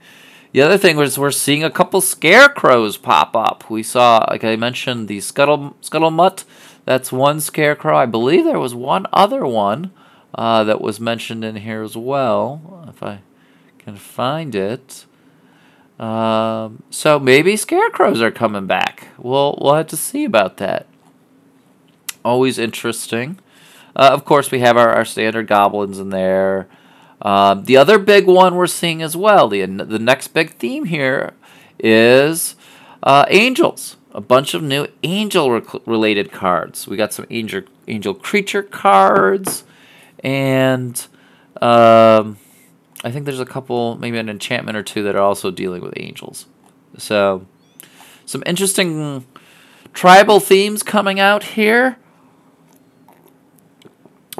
The 0.52 0.60
other 0.60 0.76
thing 0.76 0.96
was 0.96 1.18
we're 1.18 1.30
seeing 1.30 1.64
a 1.64 1.70
couple 1.70 2.00
scarecrows 2.00 2.98
pop 2.98 3.34
up. 3.34 3.70
We 3.70 3.82
saw, 3.82 4.26
like 4.30 4.44
I 4.44 4.56
mentioned, 4.56 5.08
the 5.08 5.20
scuttle 5.20 5.76
scuttlemutt. 5.80 6.44
That's 6.84 7.10
one 7.10 7.40
scarecrow. 7.40 7.96
I 7.96 8.06
believe 8.06 8.44
there 8.44 8.58
was 8.58 8.74
one 8.74 9.06
other 9.12 9.46
one 9.46 9.92
uh, 10.34 10.64
that 10.64 10.80
was 10.80 11.00
mentioned 11.00 11.44
in 11.44 11.56
here 11.56 11.82
as 11.82 11.96
well. 11.96 12.84
If 12.88 13.02
I 13.02 13.20
can 13.78 13.96
find 13.96 14.54
it. 14.54 15.06
Um, 15.98 16.82
so 16.90 17.18
maybe 17.18 17.56
scarecrows 17.56 18.20
are 18.20 18.30
coming 18.30 18.66
back. 18.66 19.08
We'll 19.18 19.58
we'll 19.60 19.74
have 19.74 19.86
to 19.88 19.96
see 19.96 20.24
about 20.24 20.56
that. 20.58 20.86
Always 22.24 22.58
interesting. 22.58 23.38
Uh, 23.94 24.10
of 24.12 24.24
course, 24.24 24.50
we 24.50 24.60
have 24.60 24.76
our, 24.76 24.90
our 24.90 25.04
standard 25.04 25.46
goblins 25.46 25.98
in 25.98 26.10
there. 26.10 26.68
Um, 27.20 27.64
the 27.64 27.76
other 27.76 27.98
big 27.98 28.26
one 28.26 28.54
we're 28.54 28.66
seeing 28.66 29.02
as 29.02 29.16
well, 29.16 29.48
the 29.48 29.64
the 29.64 29.98
next 29.98 30.28
big 30.28 30.54
theme 30.54 30.86
here 30.86 31.34
is 31.78 32.56
uh, 33.02 33.26
angels. 33.28 33.96
A 34.14 34.20
bunch 34.20 34.52
of 34.52 34.62
new 34.62 34.88
angel 35.02 35.50
related 35.86 36.32
cards. 36.32 36.86
We 36.86 36.96
got 36.96 37.12
some 37.14 37.26
angel 37.30 37.62
angel 37.88 38.12
creature 38.12 38.62
cards, 38.62 39.64
and 40.22 41.06
um, 41.62 42.36
I 43.04 43.10
think 43.10 43.24
there's 43.24 43.40
a 43.40 43.46
couple, 43.46 43.96
maybe 43.96 44.18
an 44.18 44.28
enchantment 44.28 44.76
or 44.76 44.82
two 44.82 45.02
that 45.04 45.16
are 45.16 45.22
also 45.22 45.50
dealing 45.50 45.82
with 45.82 45.94
angels. 45.96 46.46
So, 46.98 47.46
some 48.26 48.42
interesting 48.44 49.24
tribal 49.92 50.40
themes 50.40 50.82
coming 50.82 51.18
out 51.18 51.42
here. 51.42 51.96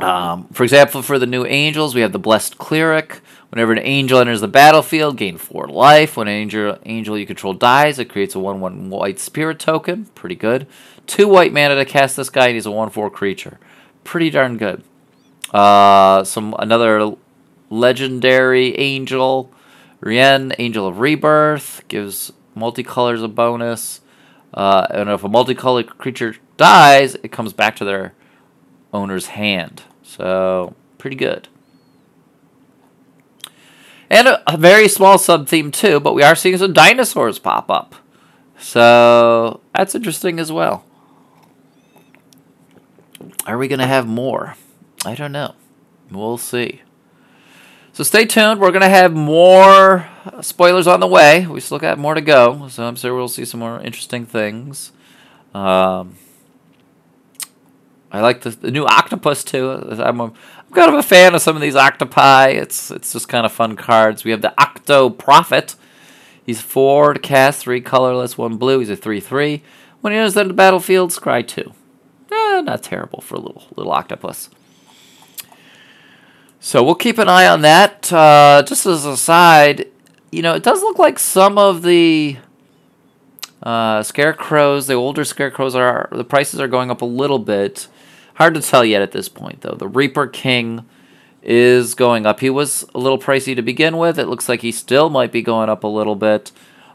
Um, 0.03 0.49
for 0.49 0.65
example, 0.65 1.01
for 1.01 1.19
the 1.19 1.27
new 1.27 1.47
angels, 1.47 1.95
we 1.95 2.01
have 2.01 2.11
the 2.11 2.19
Blessed 2.19 2.59
Cleric. 2.59 3.21
Whenever 3.51 3.71
an 3.71 3.79
angel 3.79 4.19
enters 4.19 4.41
the 4.41 4.49
battlefield, 4.49 5.17
gain 5.17 5.39
four 5.39 5.69
life. 5.69 6.17
When 6.17 6.27
an 6.27 6.35
angel, 6.35 6.77
angel 6.85 7.17
you 7.17 7.25
control 7.25 7.53
dies, 7.55 8.01
it 8.01 8.09
creates 8.09 8.35
a 8.35 8.41
1 8.41 8.61
1 8.61 8.91
white 8.91 9.21
spirit 9.21 9.61
token. 9.61 10.07
Pretty 10.17 10.35
good. 10.35 10.67
Two 11.07 11.29
white 11.29 11.53
mana 11.53 11.77
to 11.77 11.85
cast 11.85 12.17
this 12.17 12.31
guy, 12.31 12.47
and 12.47 12.55
he's 12.55 12.67
a 12.67 12.71
1 12.71 12.91
4 12.91 13.11
creature. 13.11 13.61
Pretty 14.03 14.29
darn 14.31 14.57
good. 14.57 14.83
Uh, 15.53 16.25
some 16.25 16.57
Another 16.59 17.15
legendary 17.71 18.77
angel, 18.79 19.53
Rienne, 20.01 20.53
Angel 20.59 20.87
of 20.89 20.99
Rebirth, 20.99 21.87
gives 21.87 22.33
multicolors 22.57 23.23
a 23.23 23.29
bonus. 23.29 24.01
Uh, 24.53 24.87
and 24.91 25.09
if 25.09 25.23
a 25.23 25.29
multicolored 25.29 25.97
creature 25.99 26.35
dies, 26.57 27.15
it 27.23 27.31
comes 27.31 27.53
back 27.53 27.77
to 27.77 27.85
their 27.85 28.15
owner's 28.93 29.27
hand. 29.27 29.83
So, 30.17 30.75
pretty 30.99 31.17
good. 31.17 31.49
And 34.11 34.29
a, 34.29 34.53
a 34.53 34.59
very 34.59 34.89
small 34.89 35.17
sub 35.17 35.49
theme, 35.49 35.71
too, 35.71 36.01
but 36.01 36.13
we 36.13 36.23
are 36.23 36.35
seeing 36.35 36.59
some 36.59 36.75
dinosaurs 36.75 37.39
pop 37.39 37.71
up. 37.71 37.95
So, 38.59 39.61
that's 39.75 39.95
interesting 39.95 40.39
as 40.39 40.53
well. 40.53 40.85
Are 43.47 43.57
we 43.57 43.69
going 43.69 43.79
to 43.79 43.87
have 43.87 44.07
more? 44.07 44.57
I 45.07 45.15
don't 45.15 45.33
know. 45.33 45.55
We'll 46.11 46.37
see. 46.37 46.83
So 47.95 48.05
stay 48.05 48.27
tuned. 48.27 48.61
We're 48.61 48.71
going 48.71 48.83
to 48.83 48.89
have 48.89 49.15
more 49.15 50.09
spoilers 50.43 50.87
on 50.87 51.01
the 51.01 51.07
way. 51.07 51.47
We 51.47 51.61
still 51.61 51.79
got 51.79 51.99
more 51.99 52.15
to 52.15 52.21
go, 52.21 52.69
so 52.69 52.85
I'm 52.85 52.97
sure 52.97 53.15
we'll 53.15 53.29
see 53.29 53.47
some 53.47 53.61
more 53.61 53.81
interesting 53.81 54.27
things. 54.27 54.93
Um, 55.55 56.17
I 58.13 58.21
like 58.21 58.43
the, 58.43 58.51
the 58.51 58.71
new 58.71 58.85
octopus 58.85 59.43
too. 59.43 59.71
I'm, 59.71 60.21
a, 60.21 60.25
I'm 60.25 60.35
kind 60.75 60.93
of 60.93 60.95
a 60.95 61.03
fan 61.03 61.35
of 61.35 61.41
some 61.41 61.57
of 61.57 61.63
these 61.63 61.75
octopi. 61.75 62.49
It's 62.49 62.91
it's 62.91 63.15
just 63.15 63.29
kind 63.29 63.47
of 63.47 63.53
fun 63.53 63.75
cards. 63.75 64.23
We 64.23 64.31
have 64.33 64.43
the 64.43 64.53
Octoprophet. 64.59 65.77
He's 66.45 66.61
four 66.61 67.15
to 67.15 67.21
cast, 67.21 67.61
three 67.61 67.81
colorless, 67.81 68.37
one 68.37 68.59
blue. 68.59 68.81
He's 68.81 68.91
a 68.91 68.97
three 68.97 69.21
three. 69.21 69.63
When 70.03 70.13
he 70.13 70.19
enters 70.19 70.35
the 70.35 70.45
battlefield, 70.45 71.11
scry 71.11 71.47
two. 71.47 71.73
Eh, 72.31 72.61
not 72.61 72.83
terrible 72.83 73.23
for 73.23 73.37
a 73.37 73.41
little 73.41 73.65
little 73.77 73.93
octopus. 73.93 74.51
So 76.61 76.83
we'll 76.85 76.95
keep 76.95 77.19
an 77.19 77.29
eye 77.29 77.47
on 77.47 77.63
that. 77.63 78.13
Uh, 78.13 78.63
just 78.67 78.85
as 78.85 79.07
a 79.07 79.17
side, 79.17 79.89
you 80.31 80.43
know, 80.43 80.55
it 80.55 80.63
does 80.63 80.83
look 80.83 80.99
like 80.99 81.19
some 81.19 81.57
of 81.57 81.83
the 81.83 82.37
uh, 83.63 84.03
scarecrows, 84.03 84.87
the 84.87 84.95
older 84.95 85.25
scarecrows, 85.25 85.75
are 85.75 86.09
the 86.13 86.25
prices 86.25 86.61
are 86.61 86.69
going 86.69 86.91
up 86.91 87.01
a 87.01 87.07
little 87.07 87.39
bit. 87.39 87.89
Hard 88.35 88.55
to 88.55 88.61
tell 88.61 88.85
yet 88.85 89.03
at 89.03 89.13
this 89.13 89.29
point, 89.29 89.61
though. 89.61 89.75
The 89.75 89.89
Reaper 89.89 90.27
King 90.27 90.87
is 91.43 91.95
going 91.95 92.25
up. 92.25 92.41
He 92.41 92.51
was 92.51 92.87
a 92.95 92.99
little 92.99 93.19
pricey 93.19 93.55
to 93.57 93.63
begin 93.63 93.99
with. 93.99 94.19
It 94.19 94.29
looks 94.29 94.49
like 94.49 94.63
he 94.63 94.73
still 94.73 95.11
might 95.11 95.33
be 95.33 95.43
going 95.43 95.69
up 95.69 95.85
a 95.85 95.89
little 95.89 96.17
bit. 96.17 96.53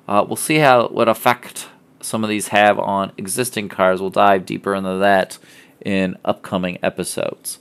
Uh, 0.08 0.26
we'll 0.28 0.38
see 0.38 0.58
how 0.58 0.88
what 0.88 1.10
effect 1.10 1.68
some 2.00 2.24
of 2.24 2.30
these 2.30 2.50
have 2.50 2.80
on 2.80 3.12
existing 3.18 3.70
cars. 3.70 4.00
We'll 4.00 4.10
dive 4.10 4.46
deeper 4.46 4.74
into 4.74 4.98
that 4.98 5.38
in 5.84 6.18
upcoming 6.24 6.80
episodes. 6.82 7.60